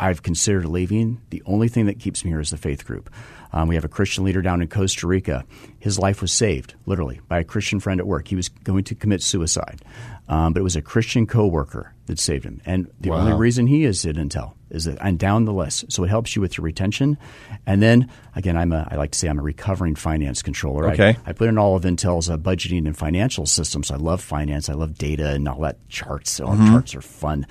I've 0.00 0.22
considered 0.22 0.64
leaving. 0.64 1.20
The 1.28 1.42
only 1.44 1.68
thing 1.68 1.84
that 1.86 2.00
keeps 2.00 2.24
me 2.24 2.30
here 2.30 2.40
is 2.40 2.50
the 2.50 2.56
faith 2.56 2.86
group. 2.86 3.10
Um, 3.52 3.68
we 3.68 3.74
have 3.74 3.84
a 3.84 3.88
Christian 3.88 4.24
leader 4.24 4.40
down 4.40 4.62
in 4.62 4.68
Costa 4.68 5.06
Rica. 5.06 5.44
His 5.78 5.98
life 5.98 6.22
was 6.22 6.32
saved, 6.32 6.74
literally, 6.86 7.20
by 7.28 7.40
a 7.40 7.44
Christian 7.44 7.80
friend 7.80 8.00
at 8.00 8.06
work. 8.06 8.28
He 8.28 8.36
was 8.36 8.48
going 8.48 8.84
to 8.84 8.94
commit 8.94 9.22
suicide, 9.22 9.82
um, 10.28 10.54
but 10.54 10.60
it 10.60 10.62
was 10.62 10.76
a 10.76 10.82
Christian 10.82 11.26
coworker 11.26 11.94
that 12.06 12.18
saved 12.18 12.44
him. 12.44 12.62
And 12.64 12.90
the 12.98 13.10
only 13.10 13.34
reason 13.34 13.66
he 13.66 13.84
is 13.84 14.06
at 14.06 14.16
Intel 14.16 14.54
is 14.70 14.84
that 14.84 15.02
I'm 15.04 15.16
down 15.16 15.44
the 15.44 15.52
list. 15.52 15.90
So 15.92 16.04
it 16.04 16.08
helps 16.08 16.34
you 16.36 16.42
with 16.42 16.56
your 16.56 16.64
retention. 16.64 17.18
And 17.66 17.82
then 17.82 18.08
again, 18.36 18.56
I'm 18.56 18.72
a 18.72 18.86
I 18.90 18.96
like 18.96 19.10
to 19.12 19.18
say 19.18 19.28
I'm 19.28 19.38
a 19.38 19.42
recovering 19.42 19.94
finance 19.94 20.42
controller. 20.42 20.88
I- 20.88 20.92
Okay. 20.92 21.16
I, 21.26 21.32
put 21.32 21.48
in 21.48 21.58
all 21.58 21.76
of 21.76 21.82
Intel's 21.84 22.28
uh, 22.30 22.36
budgeting 22.36 22.86
and 22.86 22.96
financial 22.96 23.46
systems. 23.46 23.90
I 23.90 23.96
love 23.96 24.20
finance. 24.22 24.68
I 24.68 24.74
love 24.74 24.96
data 24.98 25.30
and 25.30 25.48
all 25.48 25.60
that 25.60 25.76
charts. 25.88 26.40
All 26.40 26.54
Mm-hmm. 26.54 26.68
charts 26.72 26.94
are 26.94 27.02
fun. 27.02 27.46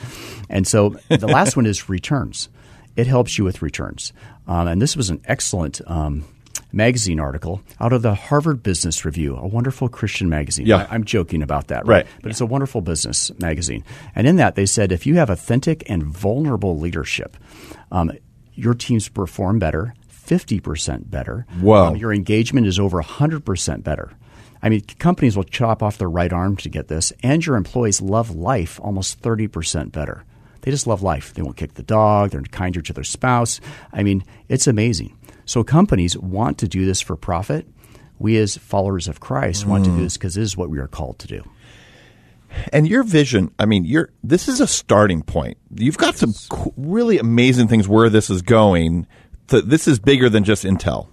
And 0.49 0.67
so 0.67 0.97
the 1.09 1.27
last 1.27 1.55
one 1.57 1.65
is 1.65 1.89
returns. 1.89 2.49
It 2.95 3.07
helps 3.07 3.37
you 3.37 3.43
with 3.43 3.61
returns. 3.61 4.13
Um, 4.47 4.67
and 4.67 4.81
this 4.81 4.95
was 4.97 5.09
an 5.09 5.21
excellent 5.25 5.79
um, 5.87 6.25
magazine 6.71 7.19
article 7.19 7.61
out 7.79 7.93
of 7.93 8.01
the 8.01 8.13
Harvard 8.13 8.63
Business 8.63 9.05
Review, 9.05 9.35
a 9.35 9.47
wonderful 9.47 9.89
Christian 9.89 10.29
magazine. 10.29 10.65
Yeah. 10.65 10.87
I, 10.89 10.95
am 10.95 11.03
joking 11.03 11.41
about 11.41 11.67
that, 11.67 11.85
Right. 11.85 12.05
But 12.21 12.31
it's 12.31 12.41
a 12.41 12.45
wonderful 12.45 12.81
business 12.81 13.31
magazine. 13.39 13.83
And 14.15 14.27
in 14.27 14.35
that, 14.37 14.55
they 14.55 14.65
said 14.65 14.91
if 14.91 15.05
you 15.05 15.15
have 15.15 15.29
authentic 15.29 15.89
and 15.89 16.03
vulnerable 16.03 16.77
leadership, 16.77 17.37
um, 17.91 18.11
your 18.53 18.73
teams 18.73 19.09
perform 19.09 19.59
better, 19.59 19.93
50% 20.11 21.09
better. 21.09 21.45
Wow. 21.61 21.87
Um, 21.87 21.95
your 21.95 22.13
engagement 22.13 22.67
is 22.67 22.79
over 22.79 23.01
100% 23.01 23.83
better. 23.83 24.11
I 24.61 24.69
mean, 24.69 24.81
companies 24.99 25.37
will 25.37 25.45
chop 25.45 25.81
off 25.81 25.97
their 25.97 26.09
right 26.09 26.31
arm 26.31 26.57
to 26.57 26.69
get 26.69 26.89
this, 26.89 27.13
and 27.23 27.45
your 27.45 27.55
employees 27.55 28.01
love 28.01 28.35
life 28.35 28.79
almost 28.83 29.21
30% 29.21 29.91
better. 29.91 30.25
They 30.61 30.71
just 30.71 30.87
love 30.87 31.01
life. 31.01 31.33
They 31.33 31.41
won't 31.41 31.57
kick 31.57 31.75
the 31.75 31.83
dog. 31.83 32.31
They're 32.31 32.41
kinder 32.41 32.81
to 32.81 32.93
their 32.93 33.03
spouse. 33.03 33.61
I 33.93 34.03
mean, 34.03 34.23
it's 34.49 34.67
amazing. 34.67 35.15
So 35.49 35.63
companies 35.63 36.15
want 36.15 36.59
to 36.59 36.67
do 36.67 36.85
this 36.85 37.01
for 37.01 37.15
profit. 37.15 37.65
We, 38.19 38.37
as 38.37 38.55
followers 38.55 39.07
of 39.07 39.19
Christ, 39.19 39.65
want 39.65 39.83
to 39.85 39.89
do 39.89 40.03
this 40.03 40.15
because 40.15 40.35
this 40.35 40.43
is 40.43 40.55
what 40.55 40.69
we 40.69 40.77
are 40.77 40.87
called 40.87 41.17
to 41.19 41.27
do. 41.27 41.43
And 42.71 42.87
your 42.87 43.01
vision, 43.01 43.51
I 43.57 43.65
mean, 43.65 43.83
you're 43.83 44.11
this 44.23 44.47
is 44.47 44.61
a 44.61 44.67
starting 44.67 45.23
point. 45.23 45.57
You've 45.73 45.97
got 45.97 46.17
some 46.17 46.35
co- 46.49 46.71
really 46.77 47.17
amazing 47.17 47.67
things 47.67 47.87
where 47.87 48.11
this 48.11 48.29
is 48.29 48.43
going. 48.43 49.07
Th- 49.47 49.63
This 49.63 49.87
is 49.87 49.97
bigger 49.97 50.29
than 50.29 50.43
just 50.43 50.65
Intel. 50.65 51.07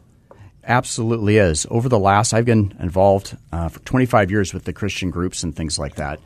Absolutely 0.64 1.38
is. 1.38 1.66
Over 1.70 1.88
the 1.88 1.99
last, 1.99 2.35
I've 2.35 2.44
been 2.44 2.77
involved 2.79 3.38
uh, 3.53 3.70
for 3.70 3.81
25 3.81 4.31
years 4.31 4.53
with 4.53 4.64
the 4.64 4.75
Christian 4.75 5.11
groups 5.11 5.44
and 5.44 5.57
things 5.57 5.79
like 5.79 5.94
that. 5.94 6.20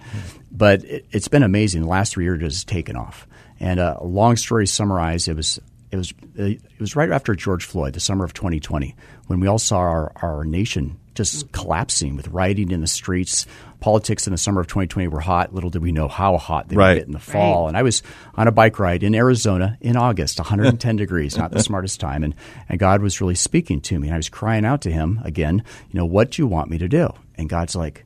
But 0.50 0.82
it, 0.82 1.06
it's 1.12 1.28
been 1.28 1.44
amazing. 1.44 1.82
The 1.82 1.88
last 1.88 2.14
three 2.14 2.24
years 2.24 2.42
has 2.42 2.64
taken 2.64 2.96
off. 2.96 3.28
And 3.60 3.78
uh, 3.78 3.98
a 4.00 4.04
long 4.04 4.36
story 4.36 4.66
summarized, 4.66 5.28
it 5.28 5.34
was 5.36 5.60
it 5.90 5.96
was 5.96 6.12
uh, 6.38 6.44
it 6.44 6.80
was 6.80 6.96
right 6.96 7.10
after 7.10 7.34
George 7.34 7.64
Floyd, 7.64 7.94
the 7.94 8.00
summer 8.00 8.24
of 8.24 8.32
2020, 8.32 8.94
when 9.26 9.40
we 9.40 9.46
all 9.46 9.58
saw 9.58 9.78
our, 9.78 10.12
our 10.16 10.44
nation 10.44 10.98
just 11.14 11.46
mm-hmm. 11.46 11.52
collapsing 11.52 12.16
with 12.16 12.28
rioting 12.28 12.70
in 12.70 12.80
the 12.80 12.86
streets. 12.86 13.46
Politics 13.80 14.26
in 14.26 14.32
the 14.32 14.38
summer 14.38 14.60
of 14.60 14.66
2020 14.66 15.08
were 15.08 15.20
hot. 15.20 15.54
Little 15.54 15.70
did 15.70 15.82
we 15.82 15.90
know 15.90 16.06
how 16.06 16.36
hot 16.36 16.68
they 16.68 16.76
Right. 16.76 16.94
would 16.94 17.00
get 17.00 17.06
in 17.06 17.12
the 17.12 17.18
fall. 17.18 17.66
And 17.66 17.76
I 17.76 17.82
was 17.82 18.02
on 18.34 18.46
a 18.46 18.52
bike 18.52 18.78
ride 18.78 19.02
in 19.02 19.14
Arizona 19.14 19.78
in 19.80 19.96
August, 19.96 20.38
110 20.38 20.96
degrees, 21.04 21.36
not 21.36 21.50
the 21.50 21.62
smartest 21.62 21.98
time. 21.98 22.22
And, 22.22 22.34
and 22.68 22.78
God 22.78 23.02
was 23.02 23.20
really 23.20 23.34
speaking 23.34 23.80
to 23.82 23.98
me. 23.98 24.08
And 24.08 24.14
I 24.14 24.18
was 24.18 24.28
crying 24.28 24.66
out 24.66 24.82
to 24.82 24.92
him 24.92 25.20
again, 25.24 25.64
you 25.90 25.98
know, 25.98 26.04
what 26.04 26.32
do 26.32 26.42
you 26.42 26.46
want 26.46 26.70
me 26.70 26.78
to 26.78 26.88
do? 26.88 27.08
And 27.36 27.48
God's 27.48 27.74
like, 27.74 28.04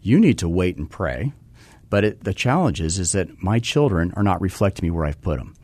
you 0.00 0.20
need 0.20 0.38
to 0.38 0.48
wait 0.48 0.76
and 0.78 0.88
pray. 0.88 1.32
But 1.90 2.04
it, 2.04 2.24
the 2.24 2.34
challenge 2.34 2.80
is, 2.80 2.98
is 2.98 3.12
that 3.12 3.42
my 3.42 3.58
children 3.58 4.12
are 4.14 4.22
not 4.22 4.40
reflecting 4.40 4.86
me 4.86 4.90
where 4.90 5.04
I've 5.06 5.20
put 5.20 5.38
them. 5.38 5.54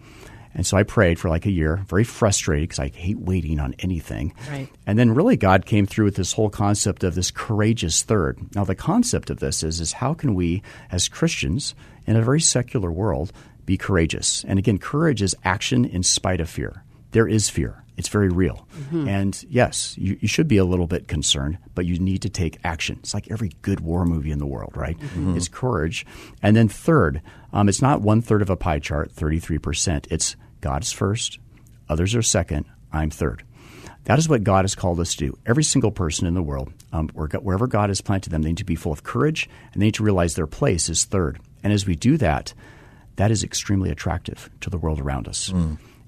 And 0.54 0.66
so 0.66 0.76
I 0.76 0.82
prayed 0.84 1.18
for 1.18 1.28
like 1.28 1.46
a 1.46 1.50
year, 1.50 1.84
very 1.88 2.04
frustrated 2.04 2.68
because 2.68 2.78
I 2.78 2.88
hate 2.88 3.18
waiting 3.18 3.58
on 3.58 3.74
anything. 3.80 4.34
Right. 4.50 4.68
And 4.86 4.98
then 4.98 5.14
really 5.14 5.36
God 5.36 5.66
came 5.66 5.86
through 5.86 6.06
with 6.06 6.16
this 6.16 6.32
whole 6.32 6.50
concept 6.50 7.02
of 7.04 7.14
this 7.14 7.30
courageous 7.30 8.02
third. 8.02 8.38
Now 8.54 8.64
the 8.64 8.74
concept 8.74 9.30
of 9.30 9.40
this 9.40 9.62
is 9.62 9.80
is 9.80 9.92
how 9.92 10.14
can 10.14 10.34
we 10.34 10.62
as 10.90 11.08
Christians 11.08 11.74
in 12.06 12.16
a 12.16 12.22
very 12.22 12.40
secular 12.40 12.90
world 12.92 13.32
be 13.66 13.76
courageous? 13.76 14.44
And 14.46 14.58
again, 14.58 14.78
courage 14.78 15.22
is 15.22 15.36
action 15.44 15.84
in 15.84 16.02
spite 16.02 16.40
of 16.40 16.48
fear. 16.48 16.84
There 17.10 17.26
is 17.28 17.48
fear. 17.50 17.84
It's 17.96 18.08
very 18.08 18.28
real. 18.28 18.66
And 19.08 19.40
yes, 19.48 19.96
you, 19.96 20.18
you 20.20 20.26
should 20.26 20.48
be 20.48 20.56
a 20.56 20.64
little 20.64 20.88
bit 20.88 21.06
concerned, 21.06 21.58
but 21.76 21.86
you 21.86 21.96
need 22.00 22.22
to 22.22 22.28
take 22.28 22.58
action. 22.64 22.98
It's 23.00 23.14
like 23.14 23.30
every 23.30 23.52
good 23.62 23.78
war 23.78 24.04
movie 24.04 24.32
in 24.32 24.40
the 24.40 24.46
world, 24.46 24.72
right? 24.76 24.96
It's 25.36 25.46
courage. 25.46 26.04
And 26.42 26.56
then 26.56 26.68
third, 26.68 27.22
um, 27.52 27.68
it's 27.68 27.80
not 27.80 28.00
one 28.00 28.20
third 28.20 28.42
of 28.42 28.50
a 28.50 28.56
pie 28.56 28.80
chart, 28.80 29.14
33%. 29.14 30.08
It's 30.10 30.34
God's 30.64 30.92
first, 30.92 31.38
others 31.90 32.14
are 32.14 32.22
second, 32.22 32.64
I'm 32.90 33.10
third. 33.10 33.44
That 34.04 34.18
is 34.18 34.30
what 34.30 34.44
God 34.44 34.64
has 34.64 34.74
called 34.74 34.98
us 34.98 35.14
to 35.14 35.26
do. 35.26 35.38
Every 35.44 35.62
single 35.62 35.90
person 35.90 36.26
in 36.26 36.32
the 36.32 36.42
world, 36.42 36.72
um, 36.90 37.10
wherever 37.10 37.66
God 37.66 37.90
has 37.90 38.00
planted 38.00 38.30
them, 38.30 38.40
they 38.40 38.48
need 38.48 38.56
to 38.56 38.64
be 38.64 38.74
full 38.74 38.90
of 38.90 39.02
courage 39.02 39.46
and 39.74 39.82
they 39.82 39.88
need 39.88 39.94
to 39.96 40.02
realize 40.02 40.36
their 40.36 40.46
place 40.46 40.88
is 40.88 41.04
third. 41.04 41.38
And 41.62 41.70
as 41.70 41.86
we 41.86 41.96
do 41.96 42.16
that, 42.16 42.54
that 43.16 43.30
is 43.30 43.44
extremely 43.44 43.90
attractive 43.90 44.48
to 44.62 44.70
the 44.70 44.78
world 44.78 45.00
around 45.00 45.28
us. 45.28 45.52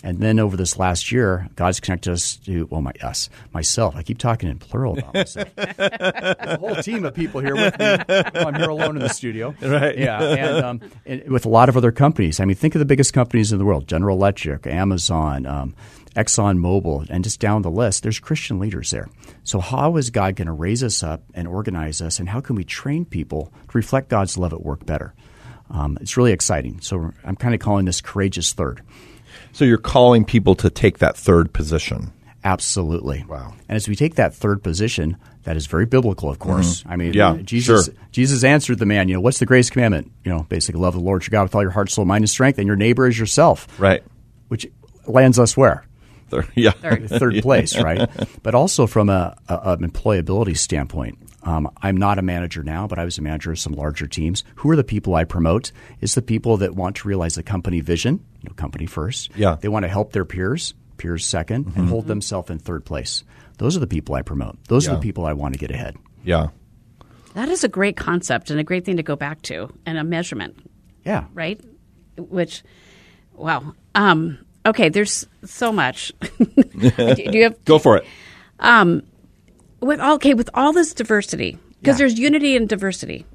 And 0.06 0.20
then 0.20 0.38
over 0.38 0.56
this 0.56 0.78
last 0.78 1.10
year, 1.10 1.48
God's 1.56 1.80
connected 1.80 2.12
us 2.12 2.36
to, 2.36 2.68
well, 2.70 2.80
my 2.80 2.92
us, 3.02 3.28
myself. 3.52 3.96
I 3.96 4.04
keep 4.04 4.18
talking 4.18 4.48
in 4.48 4.60
plural 4.60 4.96
about 4.96 5.12
myself. 5.14 5.52
There's 5.56 5.76
a 5.78 6.58
whole 6.60 6.76
team 6.76 7.04
of 7.04 7.12
people 7.12 7.40
here 7.40 7.56
with 7.56 7.76
me. 7.76 7.96
I'm 8.08 8.54
here 8.54 8.68
alone 8.68 8.94
in 8.94 9.02
the 9.02 9.08
studio. 9.08 9.52
Right. 9.60 9.98
Yeah. 9.98 10.22
And, 10.22 10.64
um, 10.64 10.90
and 11.06 11.28
with 11.28 11.44
a 11.44 11.48
lot 11.48 11.68
of 11.68 11.76
other 11.76 11.90
companies. 11.90 12.38
I 12.38 12.44
mean, 12.44 12.54
think 12.54 12.76
of 12.76 12.78
the 12.78 12.84
biggest 12.84 13.14
companies 13.14 13.50
in 13.50 13.58
the 13.58 13.64
world 13.64 13.88
General 13.88 14.16
Electric, 14.16 14.68
Amazon, 14.68 15.44
um, 15.44 15.74
Exxon 16.14 16.58
Mobil, 16.60 17.04
and 17.10 17.24
just 17.24 17.40
down 17.40 17.62
the 17.62 17.70
list. 17.70 18.04
There's 18.04 18.20
Christian 18.20 18.60
leaders 18.60 18.92
there. 18.92 19.08
So, 19.42 19.58
how 19.58 19.96
is 19.96 20.10
God 20.10 20.36
going 20.36 20.46
to 20.46 20.52
raise 20.52 20.84
us 20.84 21.02
up 21.02 21.24
and 21.34 21.48
organize 21.48 22.00
us? 22.00 22.20
And 22.20 22.28
how 22.28 22.40
can 22.40 22.54
we 22.54 22.62
train 22.62 23.06
people 23.06 23.52
to 23.70 23.76
reflect 23.76 24.08
God's 24.08 24.38
love 24.38 24.52
at 24.52 24.62
work 24.62 24.86
better? 24.86 25.14
Um, 25.68 25.98
it's 26.00 26.16
really 26.16 26.30
exciting. 26.30 26.80
So, 26.80 27.12
I'm 27.24 27.34
kind 27.34 27.54
of 27.54 27.60
calling 27.60 27.86
this 27.86 28.00
courageous 28.00 28.52
third. 28.52 28.82
So 29.52 29.64
you're 29.64 29.78
calling 29.78 30.24
people 30.24 30.54
to 30.56 30.70
take 30.70 30.98
that 30.98 31.16
third 31.16 31.52
position. 31.52 32.12
Absolutely. 32.44 33.24
Wow. 33.28 33.54
And 33.68 33.74
as 33.74 33.88
we 33.88 33.96
take 33.96 34.14
that 34.16 34.34
third 34.34 34.62
position, 34.62 35.16
that 35.42 35.56
is 35.56 35.66
very 35.66 35.86
biblical, 35.86 36.30
of 36.30 36.38
course. 36.38 36.84
I 36.86 36.96
mean, 36.96 37.12
Mm-hmm. 37.12 37.38
Yeah, 37.38 37.42
Jesus 37.42 37.86
sure. 37.86 37.94
Jesus 38.12 38.44
answered 38.44 38.78
the 38.78 38.86
man, 38.86 39.08
you 39.08 39.14
know, 39.14 39.20
what's 39.20 39.38
the 39.38 39.46
greatest 39.46 39.72
commandment? 39.72 40.12
You 40.24 40.32
know, 40.32 40.46
basically 40.48 40.80
love 40.80 40.94
the 40.94 41.00
Lord 41.00 41.22
your 41.24 41.30
God 41.30 41.44
with 41.44 41.54
all 41.54 41.62
your 41.62 41.70
heart, 41.70 41.90
soul, 41.90 42.04
mind, 42.04 42.22
and 42.22 42.30
strength, 42.30 42.58
and 42.58 42.66
your 42.66 42.76
neighbor 42.76 43.06
as 43.06 43.18
yourself. 43.18 43.66
Right. 43.80 44.02
Which 44.48 44.66
lands 45.06 45.38
us 45.38 45.56
where? 45.56 45.85
Third, 46.28 46.48
yeah. 46.54 46.70
Third 46.72 47.42
place, 47.42 47.78
right? 47.78 48.08
But 48.42 48.54
also 48.54 48.86
from 48.86 49.08
a, 49.08 49.36
a, 49.48 49.72
an 49.72 49.88
employability 49.88 50.56
standpoint, 50.56 51.18
um, 51.42 51.70
I'm 51.82 51.96
not 51.96 52.18
a 52.18 52.22
manager 52.22 52.62
now, 52.62 52.86
but 52.86 52.98
I 52.98 53.04
was 53.04 53.18
a 53.18 53.22
manager 53.22 53.52
of 53.52 53.58
some 53.58 53.72
larger 53.72 54.06
teams. 54.06 54.42
Who 54.56 54.70
are 54.70 54.76
the 54.76 54.84
people 54.84 55.14
I 55.14 55.24
promote? 55.24 55.70
Is 56.00 56.14
the 56.14 56.22
people 56.22 56.56
that 56.58 56.74
want 56.74 56.96
to 56.96 57.08
realize 57.08 57.34
the 57.36 57.42
company 57.42 57.80
vision, 57.80 58.24
you 58.42 58.48
know, 58.48 58.54
company 58.54 58.86
first. 58.86 59.30
Yeah. 59.36 59.52
Mm-hmm. 59.52 59.60
They 59.60 59.68
want 59.68 59.84
to 59.84 59.88
help 59.88 60.12
their 60.12 60.24
peers, 60.24 60.74
peers 60.96 61.24
2nd 61.24 61.76
and 61.76 61.88
hold 61.88 62.06
themselves 62.06 62.50
in 62.50 62.58
third 62.58 62.84
place. 62.84 63.22
Those 63.58 63.76
are 63.76 63.80
the 63.80 63.86
people 63.86 64.14
I 64.14 64.22
promote. 64.22 64.58
Those 64.68 64.88
are 64.88 64.94
the 64.96 65.00
people 65.00 65.24
I 65.26 65.32
want 65.32 65.54
to 65.54 65.58
get 65.58 65.70
ahead. 65.70 65.96
Yeah. 66.24 66.48
That 67.34 67.48
is 67.48 67.64
a 67.64 67.68
great 67.68 67.96
concept 67.96 68.50
and 68.50 68.58
a 68.58 68.64
great 68.64 68.84
thing 68.84 68.96
to 68.96 69.02
go 69.02 69.14
back 69.16 69.42
to 69.42 69.68
and 69.86 69.98
a 69.98 70.04
measurement, 70.04 70.58
Yeah. 71.04 71.24
right? 71.34 71.60
Which, 72.16 72.62
wow. 73.34 73.74
Um, 73.94 74.38
okay, 74.66 74.88
there's 74.88 75.26
so 75.44 75.72
much. 75.72 76.12
do 76.38 77.16
you 77.32 77.42
have 77.44 77.64
Go 77.64 77.78
for 77.78 77.96
it. 77.96 78.04
with 79.80 80.00
all 80.00 80.14
okay 80.14 80.34
with 80.34 80.50
all 80.54 80.72
this 80.72 80.94
diversity 80.94 81.58
because 81.80 81.94
Yeah. 81.96 81.98
there's 82.06 82.18
unity 82.18 82.56
and 82.56 82.68
diversity, 82.68 83.26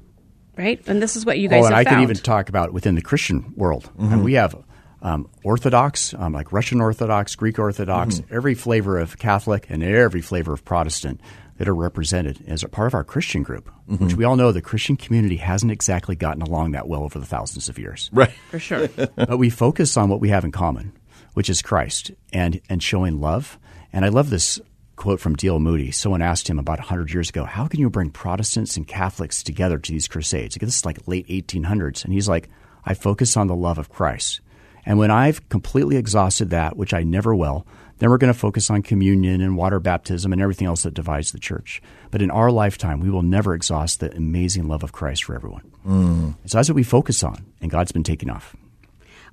right? 0.56 0.80
And 0.86 1.00
this 1.02 1.16
is 1.16 1.24
what 1.26 1.38
you 1.38 1.48
guys 1.48 1.62
oh, 1.64 1.66
and 1.66 1.74
have 1.74 1.86
I 1.86 1.90
found. 1.90 1.96
could 1.96 2.02
even 2.12 2.22
talk 2.22 2.48
about 2.48 2.72
within 2.72 2.94
the 2.94 3.02
Christian 3.02 3.52
world. 3.56 3.84
Mm-hmm. 3.98 4.12
And 4.12 4.24
we 4.24 4.34
have 4.34 4.54
um, 5.00 5.28
Orthodox, 5.42 6.14
um, 6.14 6.32
like 6.32 6.52
Russian 6.52 6.80
Orthodox, 6.80 7.34
Greek 7.34 7.58
Orthodox, 7.58 8.16
Mm-hmm. 8.20 8.34
every 8.34 8.54
flavor 8.54 8.98
of 8.98 9.18
Catholic, 9.18 9.66
and 9.68 9.82
every 9.82 10.20
flavor 10.20 10.52
of 10.52 10.64
Protestant 10.64 11.20
that 11.58 11.68
are 11.68 11.74
represented 11.74 12.38
as 12.46 12.62
a 12.64 12.68
part 12.68 12.86
of 12.88 12.94
our 12.94 13.04
Christian 13.04 13.42
group, 13.42 13.68
Mm-hmm. 13.90 14.04
which 14.04 14.14
we 14.14 14.24
all 14.24 14.36
know 14.36 14.52
the 14.52 14.62
Christian 14.62 14.96
community 14.96 15.36
hasn't 15.36 15.72
exactly 15.72 16.14
gotten 16.16 16.40
along 16.42 16.70
that 16.72 16.86
well 16.88 17.02
over 17.02 17.18
the 17.18 17.26
thousands 17.26 17.68
of 17.68 17.78
years. 17.78 18.10
Right. 18.12 18.30
for 18.50 18.58
sure. 18.60 18.88
but 19.16 19.38
we 19.38 19.50
focus 19.50 19.96
on 19.96 20.08
what 20.08 20.20
we 20.20 20.28
have 20.30 20.44
in 20.44 20.52
common, 20.52 20.92
which 21.34 21.50
is 21.50 21.62
Christ 21.62 22.10
and, 22.32 22.60
and 22.68 22.82
showing 22.82 23.20
love. 23.20 23.58
And 23.92 24.04
I 24.04 24.08
love 24.08 24.30
this 24.30 24.60
quote 24.96 25.20
from 25.20 25.34
D.L. 25.34 25.58
Moody. 25.58 25.90
Someone 25.90 26.22
asked 26.22 26.48
him 26.48 26.58
about 26.58 26.78
100 26.78 27.12
years 27.12 27.28
ago, 27.28 27.44
How 27.44 27.66
can 27.66 27.80
you 27.80 27.90
bring 27.90 28.10
Protestants 28.10 28.76
and 28.76 28.86
Catholics 28.86 29.42
together 29.42 29.78
to 29.78 29.92
these 29.92 30.08
crusades? 30.08 30.56
This 30.56 30.76
is 30.76 30.84
like 30.84 31.08
late 31.08 31.26
1800s. 31.28 32.04
And 32.04 32.12
he's 32.12 32.28
like, 32.28 32.48
I 32.84 32.94
focus 32.94 33.36
on 33.36 33.46
the 33.46 33.56
love 33.56 33.78
of 33.78 33.88
Christ. 33.88 34.40
And 34.84 34.98
when 34.98 35.10
I've 35.10 35.48
completely 35.48 35.96
exhausted 35.96 36.50
that, 36.50 36.76
which 36.76 36.92
I 36.92 37.02
never 37.02 37.34
will, 37.34 37.66
then 37.98 38.10
we're 38.10 38.18
going 38.18 38.32
to 38.32 38.38
focus 38.38 38.68
on 38.68 38.82
communion 38.82 39.40
and 39.40 39.56
water 39.56 39.78
baptism 39.78 40.32
and 40.32 40.42
everything 40.42 40.66
else 40.66 40.82
that 40.82 40.94
divides 40.94 41.30
the 41.30 41.38
church. 41.38 41.80
But 42.10 42.20
in 42.20 42.32
our 42.32 42.50
lifetime, 42.50 42.98
we 43.00 43.10
will 43.10 43.22
never 43.22 43.54
exhaust 43.54 44.00
the 44.00 44.14
amazing 44.16 44.66
love 44.66 44.82
of 44.82 44.90
Christ 44.90 45.22
for 45.22 45.36
everyone. 45.36 45.70
Mm. 45.86 46.34
So 46.46 46.58
that's 46.58 46.68
what 46.68 46.74
we 46.74 46.82
focus 46.82 47.22
on, 47.22 47.44
and 47.60 47.70
God's 47.70 47.92
been 47.92 48.02
taking 48.02 48.28
off. 48.28 48.56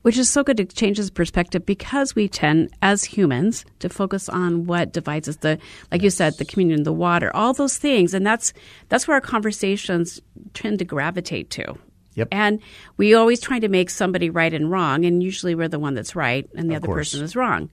Which 0.02 0.18
is 0.18 0.30
so 0.30 0.44
good 0.44 0.58
to 0.58 0.66
change 0.66 0.96
his 0.96 1.10
perspective 1.10 1.66
because 1.66 2.16
we 2.16 2.30
tend, 2.30 2.70
as 2.82 3.04
humans, 3.04 3.66
to 3.80 3.90
focus 3.90 4.30
on 4.30 4.66
what 4.66 4.94
divides 4.94 5.28
us. 5.28 5.36
The, 5.38 5.60
like 5.92 6.02
you 6.02 6.10
said, 6.10 6.38
the 6.38 6.46
communion, 6.46 6.84
the 6.84 6.94
water, 6.94 7.36
all 7.36 7.54
those 7.54 7.78
things, 7.78 8.14
and 8.14 8.26
that's 8.26 8.54
that's 8.88 9.08
where 9.08 9.16
our 9.16 9.22
conversations 9.22 10.22
tend 10.54 10.80
to 10.80 10.86
gravitate 10.86 11.50
to. 11.52 11.78
Yep. 12.16 12.30
And 12.32 12.60
we 12.98 13.14
always 13.14 13.42
try 13.42 13.60
to 13.60 13.68
make 13.68 13.90
somebody 13.90 14.30
right 14.30 14.54
and 14.54 14.72
wrong, 14.72 15.06
and 15.06 15.22
usually 15.22 15.54
we're 15.54 15.68
the 15.68 15.80
one 15.80 15.96
that's 15.96 16.16
right, 16.16 16.50
and 16.56 16.70
the 16.70 16.76
Of 16.76 16.84
other 16.84 16.88
course. 16.88 17.12
person 17.12 17.24
is 17.24 17.36
wrong. 17.36 17.70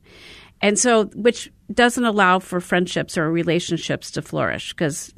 And 0.60 0.78
so, 0.78 1.04
which 1.14 1.52
doesn't 1.72 2.04
allow 2.04 2.38
for 2.38 2.60
friendships 2.60 3.16
or 3.18 3.30
relationships 3.30 4.10
to 4.12 4.22
flourish 4.22 4.72
because 4.72 5.14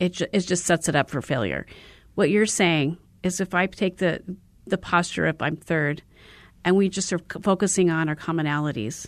it, 0.00 0.20
it 0.32 0.40
just 0.40 0.64
sets 0.64 0.88
it 0.88 0.96
up 0.96 1.10
for 1.10 1.22
failure. 1.22 1.66
What 2.14 2.30
you're 2.30 2.46
saying 2.46 2.98
is 3.22 3.40
if 3.40 3.54
I 3.54 3.66
take 3.66 3.98
the, 3.98 4.22
the 4.66 4.78
posture 4.78 5.26
of 5.26 5.40
I'm 5.42 5.56
third 5.56 6.02
and 6.64 6.76
we 6.76 6.88
just 6.88 7.12
are 7.12 7.20
focusing 7.42 7.90
on 7.90 8.08
our 8.08 8.16
commonalities, 8.16 9.06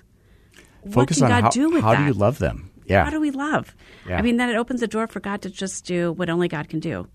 what 0.82 1.08
can 1.08 1.18
God 1.20 1.42
how, 1.44 1.50
do 1.50 1.70
with 1.70 1.82
how 1.82 1.92
that? 1.92 1.98
do 1.98 2.04
you 2.06 2.12
love 2.12 2.38
them? 2.38 2.70
Yeah. 2.86 3.04
How 3.04 3.10
do 3.10 3.20
we 3.20 3.30
love? 3.30 3.74
Yeah. 4.08 4.18
I 4.18 4.22
mean, 4.22 4.36
then 4.36 4.48
it 4.50 4.56
opens 4.56 4.80
the 4.80 4.88
door 4.88 5.06
for 5.06 5.20
God 5.20 5.42
to 5.42 5.50
just 5.50 5.84
do 5.84 6.12
what 6.12 6.28
only 6.28 6.48
God 6.48 6.68
can 6.68 6.80
do. 6.80 7.06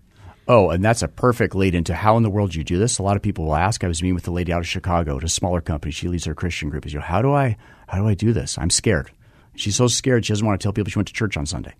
Oh, 0.48 0.70
and 0.70 0.84
that's 0.84 1.02
a 1.02 1.08
perfect 1.08 1.54
lead 1.54 1.74
into 1.74 1.92
how 1.94 2.16
in 2.16 2.22
the 2.22 2.30
world 2.30 2.52
do 2.52 2.58
you 2.58 2.64
do 2.64 2.78
this. 2.78 2.98
A 2.98 3.02
lot 3.02 3.16
of 3.16 3.22
people 3.22 3.46
will 3.46 3.56
ask. 3.56 3.82
I 3.82 3.88
was 3.88 4.00
meeting 4.00 4.14
with 4.14 4.28
a 4.28 4.30
lady 4.30 4.52
out 4.52 4.60
of 4.60 4.66
Chicago 4.66 5.16
at 5.16 5.24
a 5.24 5.28
smaller 5.28 5.60
company. 5.60 5.90
She 5.92 6.08
leads 6.08 6.24
her 6.24 6.34
Christian 6.34 6.70
group. 6.70 6.86
She 6.86 6.94
goes, 6.94 7.02
"How 7.02 7.20
do 7.20 7.32
I 7.32 7.56
how 7.88 7.98
do 7.98 8.06
I 8.06 8.14
do 8.14 8.32
this? 8.32 8.56
I'm 8.56 8.70
scared." 8.70 9.10
She's 9.56 9.74
so 9.74 9.88
scared 9.88 10.24
she 10.24 10.32
doesn't 10.32 10.46
want 10.46 10.60
to 10.60 10.62
tell 10.62 10.72
people 10.72 10.90
she 10.90 10.98
went 10.98 11.08
to 11.08 11.14
church 11.14 11.36
on 11.36 11.46
Sunday. 11.46 11.74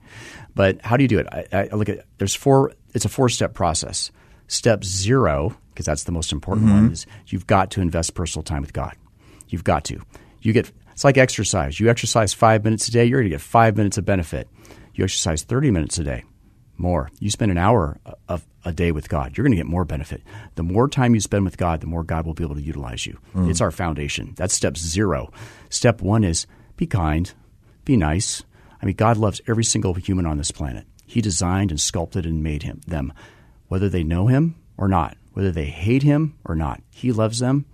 But 0.54 0.80
how 0.82 0.96
do 0.96 1.04
you 1.04 1.08
do 1.08 1.18
it? 1.18 1.26
I, 1.30 1.68
I 1.70 1.74
look 1.74 1.88
at 1.88 2.06
there's 2.18 2.34
four. 2.34 2.72
It's 2.92 3.04
a 3.04 3.08
four 3.08 3.28
step 3.28 3.54
process. 3.54 4.10
Step 4.48 4.82
zero, 4.82 5.56
because 5.76 5.86
that's 5.86 6.04
the 6.04 6.12
most 6.12 6.32
important 6.32 6.68
mm-hmm. 6.68 6.82
one, 6.84 6.92
is 6.92 7.06
you've 7.26 7.46
got 7.46 7.70
to 7.72 7.82
invest 7.82 8.14
personal 8.14 8.42
time 8.42 8.62
with 8.62 8.72
God. 8.72 8.96
You've 9.48 9.62
got 9.62 9.84
to. 9.84 10.00
You 10.40 10.52
get 10.52 10.72
it's 10.92 11.04
like 11.04 11.18
exercise. 11.18 11.78
You 11.78 11.90
exercise 11.90 12.32
five 12.32 12.64
minutes 12.64 12.88
a 12.88 12.90
day, 12.90 13.04
you're 13.04 13.20
going 13.20 13.30
to 13.30 13.34
get 13.34 13.42
five 13.42 13.76
minutes 13.76 13.98
of 13.98 14.06
benefit. 14.06 14.48
You 14.94 15.04
exercise 15.04 15.42
thirty 15.42 15.70
minutes 15.70 15.98
a 15.98 16.04
day, 16.04 16.24
more. 16.78 17.10
You 17.20 17.30
spend 17.30 17.52
an 17.52 17.58
hour 17.58 17.98
of 18.28 18.46
a 18.64 18.72
day 18.72 18.90
with 18.90 19.08
God, 19.08 19.36
you're 19.36 19.44
going 19.44 19.52
to 19.52 19.56
get 19.56 19.66
more 19.66 19.84
benefit. 19.84 20.22
The 20.56 20.64
more 20.64 20.88
time 20.88 21.14
you 21.14 21.20
spend 21.20 21.44
with 21.44 21.56
God, 21.56 21.80
the 21.80 21.86
more 21.86 22.02
God 22.02 22.26
will 22.26 22.34
be 22.34 22.42
able 22.42 22.56
to 22.56 22.60
utilize 22.62 23.06
you. 23.06 23.16
Mm. 23.32 23.48
It's 23.48 23.60
our 23.60 23.70
foundation. 23.70 24.34
That's 24.36 24.54
step 24.54 24.76
zero. 24.76 25.30
Step 25.68 26.02
one 26.02 26.24
is 26.24 26.48
be 26.76 26.86
kind, 26.86 27.32
be 27.84 27.96
nice. 27.96 28.42
I 28.82 28.86
mean, 28.86 28.96
God 28.96 29.18
loves 29.18 29.40
every 29.46 29.62
single 29.62 29.94
human 29.94 30.26
on 30.26 30.36
this 30.36 30.50
planet. 30.50 30.84
He 31.06 31.20
designed 31.20 31.70
and 31.70 31.80
sculpted 31.80 32.26
and 32.26 32.42
made 32.42 32.64
him 32.64 32.80
them, 32.88 33.12
whether 33.68 33.88
they 33.88 34.02
know 34.02 34.26
him 34.26 34.56
or 34.76 34.88
not, 34.88 35.16
whether 35.36 35.52
they 35.52 35.66
hate 35.66 36.02
him 36.02 36.34
or 36.46 36.54
not. 36.54 36.80
He 36.88 37.12
loves 37.12 37.40
them. 37.40 37.66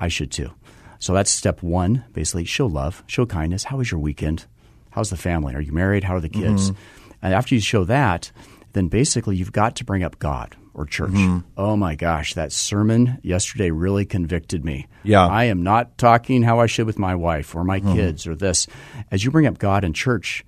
I 0.00 0.08
should 0.08 0.30
too. 0.30 0.52
So 0.98 1.12
that's 1.12 1.30
step 1.30 1.62
one. 1.62 2.02
Basically, 2.14 2.46
show 2.46 2.64
love, 2.64 3.04
show 3.06 3.26
kindness. 3.26 3.64
How 3.64 3.76
was 3.76 3.90
your 3.90 4.00
weekend? 4.00 4.46
How's 4.88 5.10
the 5.10 5.18
family? 5.18 5.54
Are 5.54 5.60
you 5.60 5.72
married? 5.72 6.04
How 6.04 6.14
are 6.14 6.20
the 6.20 6.30
kids? 6.30 6.70
Mm-hmm. 6.70 7.12
And 7.20 7.34
after 7.34 7.54
you 7.54 7.60
show 7.60 7.84
that, 7.84 8.32
then 8.72 8.88
basically 8.88 9.36
you've 9.36 9.52
got 9.52 9.76
to 9.76 9.84
bring 9.84 10.02
up 10.02 10.18
God 10.18 10.56
or 10.72 10.86
church. 10.86 11.10
Mm-hmm. 11.10 11.40
Oh 11.58 11.76
my 11.76 11.94
gosh, 11.94 12.32
that 12.34 12.52
sermon 12.52 13.18
yesterday 13.22 13.70
really 13.70 14.06
convicted 14.06 14.64
me. 14.64 14.86
Yeah. 15.02 15.26
I 15.26 15.44
am 15.44 15.62
not 15.62 15.98
talking 15.98 16.42
how 16.42 16.60
I 16.60 16.66
should 16.66 16.86
with 16.86 16.98
my 16.98 17.14
wife 17.16 17.54
or 17.54 17.64
my 17.64 17.80
mm-hmm. 17.80 17.92
kids 17.92 18.26
or 18.26 18.34
this. 18.34 18.66
As 19.10 19.22
you 19.22 19.30
bring 19.30 19.46
up 19.46 19.58
God 19.58 19.84
and 19.84 19.94
church, 19.94 20.42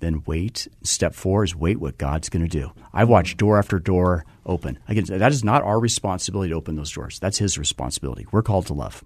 then 0.00 0.22
wait. 0.26 0.68
Step 0.82 1.14
four 1.14 1.44
is 1.44 1.54
wait 1.54 1.78
what 1.80 1.96
God's 1.98 2.28
going 2.28 2.42
to 2.42 2.48
do. 2.48 2.72
I've 2.92 3.08
watched 3.08 3.36
door 3.38 3.58
after 3.58 3.78
door 3.78 4.24
open. 4.44 4.78
Again, 4.88 5.04
that 5.18 5.32
is 5.32 5.44
not 5.44 5.62
our 5.62 5.78
responsibility 5.78 6.50
to 6.50 6.56
open 6.56 6.76
those 6.76 6.90
doors. 6.92 7.18
That's 7.20 7.38
His 7.38 7.56
responsibility. 7.58 8.26
We're 8.32 8.42
called 8.42 8.66
to 8.66 8.74
love. 8.74 9.04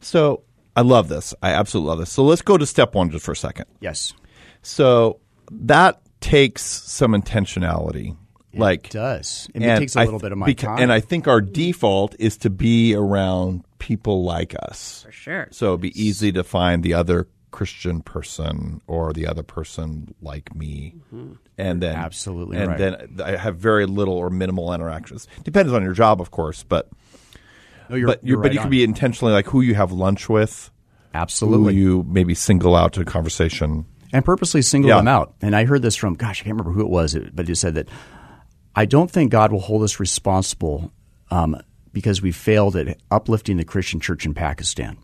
So 0.00 0.44
I 0.76 0.82
love 0.82 1.08
this. 1.08 1.34
I 1.42 1.50
absolutely 1.50 1.88
love 1.90 1.98
this. 1.98 2.12
So 2.12 2.24
let's 2.24 2.42
go 2.42 2.56
to 2.58 2.66
step 2.66 2.94
one 2.94 3.10
just 3.10 3.24
for 3.24 3.32
a 3.32 3.36
second. 3.36 3.66
Yes, 3.80 4.12
So 4.62 5.20
that 5.50 6.00
takes 6.20 6.62
some 6.62 7.12
intentionality. 7.12 8.16
like 8.54 8.88
does. 8.90 9.48
It 9.54 9.62
and 9.62 9.80
takes 9.80 9.96
a 9.96 10.00
I 10.00 10.04
little 10.04 10.20
th- 10.20 10.26
bit 10.26 10.32
of 10.32 10.38
my 10.38 10.48
beca- 10.48 10.56
time. 10.58 10.78
And 10.78 10.92
I 10.92 11.00
think 11.00 11.26
our 11.28 11.40
default 11.40 12.14
is 12.18 12.36
to 12.38 12.50
be 12.50 12.94
around 12.94 13.64
people 13.78 14.24
like 14.24 14.54
us. 14.58 15.02
For 15.04 15.12
sure. 15.12 15.48
So 15.50 15.68
it'd 15.68 15.80
be 15.80 16.00
easy 16.02 16.32
to 16.32 16.44
find 16.44 16.82
the 16.82 16.94
other 16.94 17.26
Christian 17.54 18.00
person 18.02 18.80
or 18.88 19.12
the 19.12 19.26
other 19.28 19.44
person 19.44 20.12
like 20.20 20.54
me, 20.56 20.94
and 21.56 21.80
then 21.80 21.94
Absolutely 21.94 22.56
and 22.58 22.68
right. 22.70 22.78
then 22.78 23.20
I 23.24 23.36
have 23.36 23.56
very 23.58 23.86
little 23.86 24.14
or 24.14 24.28
minimal 24.28 24.74
interactions. 24.74 25.28
Depends 25.44 25.72
on 25.72 25.82
your 25.84 25.92
job, 25.94 26.20
of 26.20 26.30
course, 26.32 26.64
but 26.64 26.90
No, 27.88 27.94
you're- 27.96 28.06
but 28.12 28.24
you 28.24 28.30
you're 28.30 28.38
but 28.38 28.48
right 28.48 28.52
you 28.54 28.58
on. 28.60 28.64
could 28.64 28.70
be 28.70 28.82
intentionally 28.82 29.32
like 29.32 29.46
who 29.46 29.60
you 29.60 29.74
have 29.76 29.92
lunch 29.92 30.28
with, 30.28 30.70
absolutely 31.14 31.74
who 31.74 31.80
you 31.80 32.06
maybe 32.08 32.34
single 32.34 32.74
out 32.74 32.92
to 32.94 33.00
a 33.02 33.04
conversation. 33.04 33.84
and 34.12 34.24
purposely 34.24 34.62
single 34.62 34.88
Yeah. 34.90 34.96
them 34.96 35.08
out. 35.08 35.34
And 35.42 35.54
I 35.56 35.64
heard 35.64 35.82
this 35.82 35.94
from, 35.96 36.14
gosh, 36.14 36.40
I 36.40 36.44
can't 36.44 36.54
remember 36.56 36.72
who 36.72 36.80
it 36.80 36.90
was, 36.90 37.16
but 37.34 37.48
it 37.48 37.56
said 37.56 37.74
that 37.76 37.88
I 38.74 38.84
don't 38.84 39.10
think 39.10 39.30
God 39.30 39.52
will 39.52 39.60
hold 39.60 39.82
us 39.84 40.00
responsible 40.00 40.92
um, 41.30 41.56
because 41.92 42.20
we 42.22 42.32
failed 42.32 42.74
at 42.76 42.98
uplifting 43.12 43.56
the 43.58 43.64
Christian 43.64 44.00
church 44.00 44.26
in 44.26 44.34
Pakistan. 44.34 44.96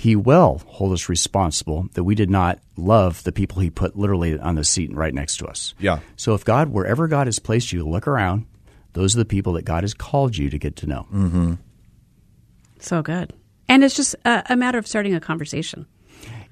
He 0.00 0.16
will 0.16 0.62
hold 0.64 0.94
us 0.94 1.10
responsible 1.10 1.90
that 1.92 2.04
we 2.04 2.14
did 2.14 2.30
not 2.30 2.58
love 2.74 3.22
the 3.24 3.32
people 3.32 3.60
He 3.60 3.68
put 3.68 3.98
literally 3.98 4.38
on 4.38 4.54
the 4.54 4.64
seat 4.64 4.94
right 4.94 5.12
next 5.12 5.36
to 5.36 5.46
us. 5.46 5.74
Yeah. 5.78 5.98
So 6.16 6.32
if 6.32 6.42
God, 6.42 6.70
wherever 6.70 7.06
God 7.06 7.26
has 7.26 7.38
placed 7.38 7.70
you, 7.70 7.86
look 7.86 8.08
around. 8.08 8.46
Those 8.94 9.14
are 9.14 9.18
the 9.18 9.26
people 9.26 9.52
that 9.52 9.66
God 9.66 9.84
has 9.84 9.92
called 9.92 10.38
you 10.38 10.48
to 10.48 10.58
get 10.58 10.76
to 10.76 10.86
know. 10.86 11.06
Mm-hmm. 11.12 11.54
So 12.78 13.02
good. 13.02 13.34
And 13.68 13.84
it's 13.84 13.94
just 13.94 14.16
a, 14.24 14.42
a 14.48 14.56
matter 14.56 14.78
of 14.78 14.86
starting 14.86 15.14
a 15.14 15.20
conversation. 15.20 15.84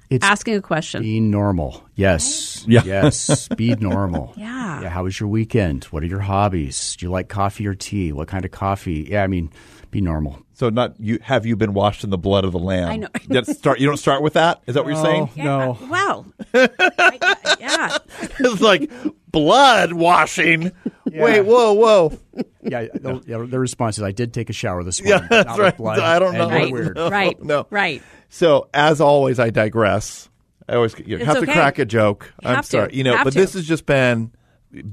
It's 0.09 0.25
asking 0.25 0.55
a 0.55 0.61
question. 0.61 1.03
Be 1.03 1.19
normal. 1.19 1.83
Yes. 1.95 2.65
Yeah. 2.67 2.81
Yes. 2.83 3.47
Be 3.49 3.75
normal. 3.79 4.33
Yeah. 4.35 4.81
Yeah. 4.81 4.89
How 4.89 5.03
was 5.03 5.19
your 5.19 5.29
weekend? 5.29 5.83
What 5.85 6.01
are 6.03 6.07
your 6.07 6.19
hobbies? 6.21 6.95
Do 6.95 7.05
you 7.05 7.11
like 7.11 7.29
coffee 7.29 7.67
or 7.67 7.75
tea? 7.75 8.11
What 8.11 8.27
kind 8.27 8.43
of 8.43 8.51
coffee? 8.51 9.07
Yeah. 9.09 9.23
I 9.23 9.27
mean, 9.27 9.51
be 9.91 10.01
normal. 10.01 10.39
So 10.53 10.69
not 10.69 10.99
you 10.99 11.19
have 11.21 11.45
you 11.45 11.55
been 11.55 11.73
washed 11.73 12.03
in 12.03 12.09
the 12.09 12.17
blood 12.17 12.43
of 12.43 12.51
the 12.51 12.59
lamb? 12.59 12.89
I 12.89 12.95
know. 12.97 13.07
That 13.29 13.45
start 13.47 13.79
you 13.79 13.87
don't 13.87 13.97
start 13.97 14.21
with 14.23 14.33
that? 14.33 14.61
Is 14.65 14.73
that 14.75 14.83
what 14.83 14.93
you're 14.93 15.03
saying? 15.03 15.29
Yeah, 15.35 15.43
No. 15.43 15.77
Well, 15.89 16.25
I- 16.53 17.55
yeah. 17.59 17.97
it's 18.39 18.61
like 18.61 18.91
blood 19.31 19.93
washing. 19.93 20.71
Wait, 21.13 21.41
whoa, 21.41 21.73
whoa. 21.73 22.19
Yeah. 22.63 22.87
The, 22.93 23.21
yeah, 23.25 23.45
the 23.47 23.59
response 23.59 23.97
is, 23.97 24.03
I 24.03 24.11
did 24.11 24.33
take 24.33 24.49
a 24.49 24.53
shower 24.53 24.83
this 24.83 24.99
Yeah, 24.99 25.11
morning. 25.11 25.27
but 25.29 25.47
that's 25.47 25.59
right. 25.59 25.77
blood, 25.77 25.99
I 25.99 26.19
don't 26.19 26.33
know. 26.33 26.49
you're 26.49 26.59
Right. 26.59 26.71
Weird. 26.73 26.95
No, 26.95 27.09
right. 27.09 27.43
no. 27.43 27.67
Right. 27.69 28.03
So 28.29 28.69
as 28.73 28.99
always, 29.01 29.39
I 29.39 29.49
digress. 29.49 30.29
I 30.67 30.75
always 30.75 30.93
you 30.99 31.17
It's 31.17 31.25
have 31.25 31.39
to 31.39 31.45
crack 31.45 31.79
a 31.79 31.85
joke. 31.85 32.31
You 32.43 32.49
I'm 32.49 32.55
have 32.57 32.65
to. 32.65 32.69
sorry, 32.71 32.89
you 32.95 33.03
know, 33.03 33.15
Have 33.15 33.23
but 33.23 33.33
to. 33.33 33.39
this 33.39 33.53
has 33.53 33.65
just 33.65 33.85
been 33.85 34.31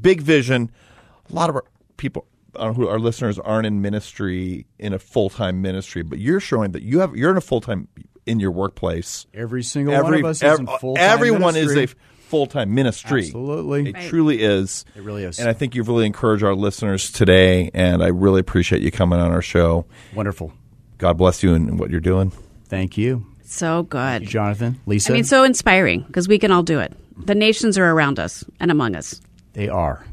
big 0.01 0.23
vision. 0.23 0.71
A 1.31 1.35
lot 1.35 1.51
of 1.51 1.57
our 1.57 1.65
people, 1.99 2.27
uh, 2.55 2.73
who 2.73 2.89
our 2.89 2.99
listeners, 2.99 3.39
aren't 3.39 3.67
in 3.67 3.83
ministry 3.83 4.67
in 4.79 4.95
a 4.95 4.99
full 4.99 5.29
time 5.29 5.61
ministry, 5.61 6.03
but 6.03 6.19
you're 6.19 6.41
showing 6.41 6.71
that 6.73 6.83
you 6.83 7.01
have 7.01 7.15
you're 7.17 7.31
in 7.31 7.37
a 7.37 7.41
full 7.43 7.61
time 7.61 7.89
in 8.25 8.41
your 8.41 8.53
workplace. 8.53 9.27
Every 9.35 9.63
single 9.63 9.93
Every 9.95 10.23
one 10.23 10.25
of 10.25 10.31
us 10.31 10.43
ev- 10.43 10.53
is 10.55 10.61
in 10.61 10.67
full 10.79 10.95
time. 10.95 11.05
everyone 11.05 11.57
is 11.57 11.77
a 11.77 11.89
full 12.29 12.47
time 12.47 12.75
ministry. 12.75 13.23
Absolutely. 13.25 13.89
It 13.91 13.95
Right. 13.95 14.09
truly 14.09 14.43
is. 14.43 14.85
It 14.97 15.03
really 15.03 15.25
is. 15.25 15.39
And 15.39 15.49
I 15.49 15.53
think 15.53 15.75
you've 15.75 15.89
really 15.89 16.07
encouraged 16.07 16.43
our 16.45 16.55
listeners 16.55 17.11
today, 17.13 17.71
and 17.75 18.03
I 18.03 18.09
really 18.09 18.41
appreciate 18.41 18.83
you 18.83 18.91
coming 18.91 19.19
on 19.21 19.31
our 19.33 19.43
show. 19.43 19.87
Wonderful. 20.15 20.53
God 20.99 21.17
bless 21.19 21.43
you 21.43 21.55
and 21.55 21.79
what 21.79 21.91
you're 21.91 22.01
doing. 22.01 22.33
Thank 22.69 22.97
you. 22.99 23.25
So 23.45 23.85
good. 23.85 24.23
Jonathan, 24.27 24.81
Lisa. 24.87 25.13
I 25.13 25.15
mean, 25.15 25.25
so 25.25 25.45
inspiring 25.45 26.01
because 26.07 26.27
we 26.27 26.39
can 26.39 26.51
all 26.51 26.63
do 26.65 26.81
it. 26.81 26.93
The 27.25 27.35
nations 27.35 27.79
are 27.79 27.91
around 27.91 28.19
us 28.19 28.45
and 28.61 28.71
among 28.71 28.97
us. 28.97 29.21
they 29.53 29.69
are. 29.69 30.05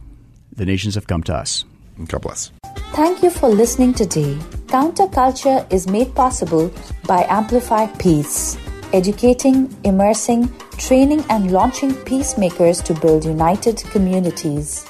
The 0.55 0.65
nations 0.65 0.95
have 0.95 1.07
come 1.07 1.23
to 1.23 1.33
us. 1.35 1.65
God 2.07 2.21
bless. 2.21 2.51
Thank 2.93 3.23
you 3.23 3.29
for 3.31 3.49
listening 3.49 3.93
today. 3.93 4.35
Counterculture 4.67 5.65
is 5.73 5.87
made 5.87 6.13
possible 6.15 6.71
by 7.07 7.23
Amplify 7.27 7.87
Peace, 7.97 8.55
educating, 8.93 9.75
immersing, 9.83 10.53
training, 10.77 11.23
and 11.29 11.51
launching 11.51 11.93
peacemakers 12.05 12.81
to 12.83 12.93
build 12.93 13.25
united 13.25 13.77
communities. 13.91 14.85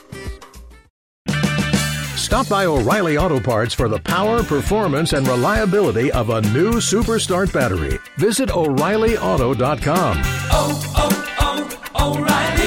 Stop 2.15 2.49
by 2.49 2.65
O'Reilly 2.65 3.17
Auto 3.17 3.39
Parts 3.39 3.73
for 3.73 3.87
the 3.87 3.99
power, 3.99 4.43
performance, 4.43 5.13
and 5.13 5.27
reliability 5.27 6.11
of 6.11 6.29
a 6.29 6.41
new 6.41 6.73
Superstart 6.73 7.53
battery. 7.53 7.99
Visit 8.17 8.49
O'ReillyAuto.com. 8.49 10.21
oh, 10.51 10.93
oh, 10.97 11.79
oh, 11.95 12.15
O'Reilly 12.17 12.62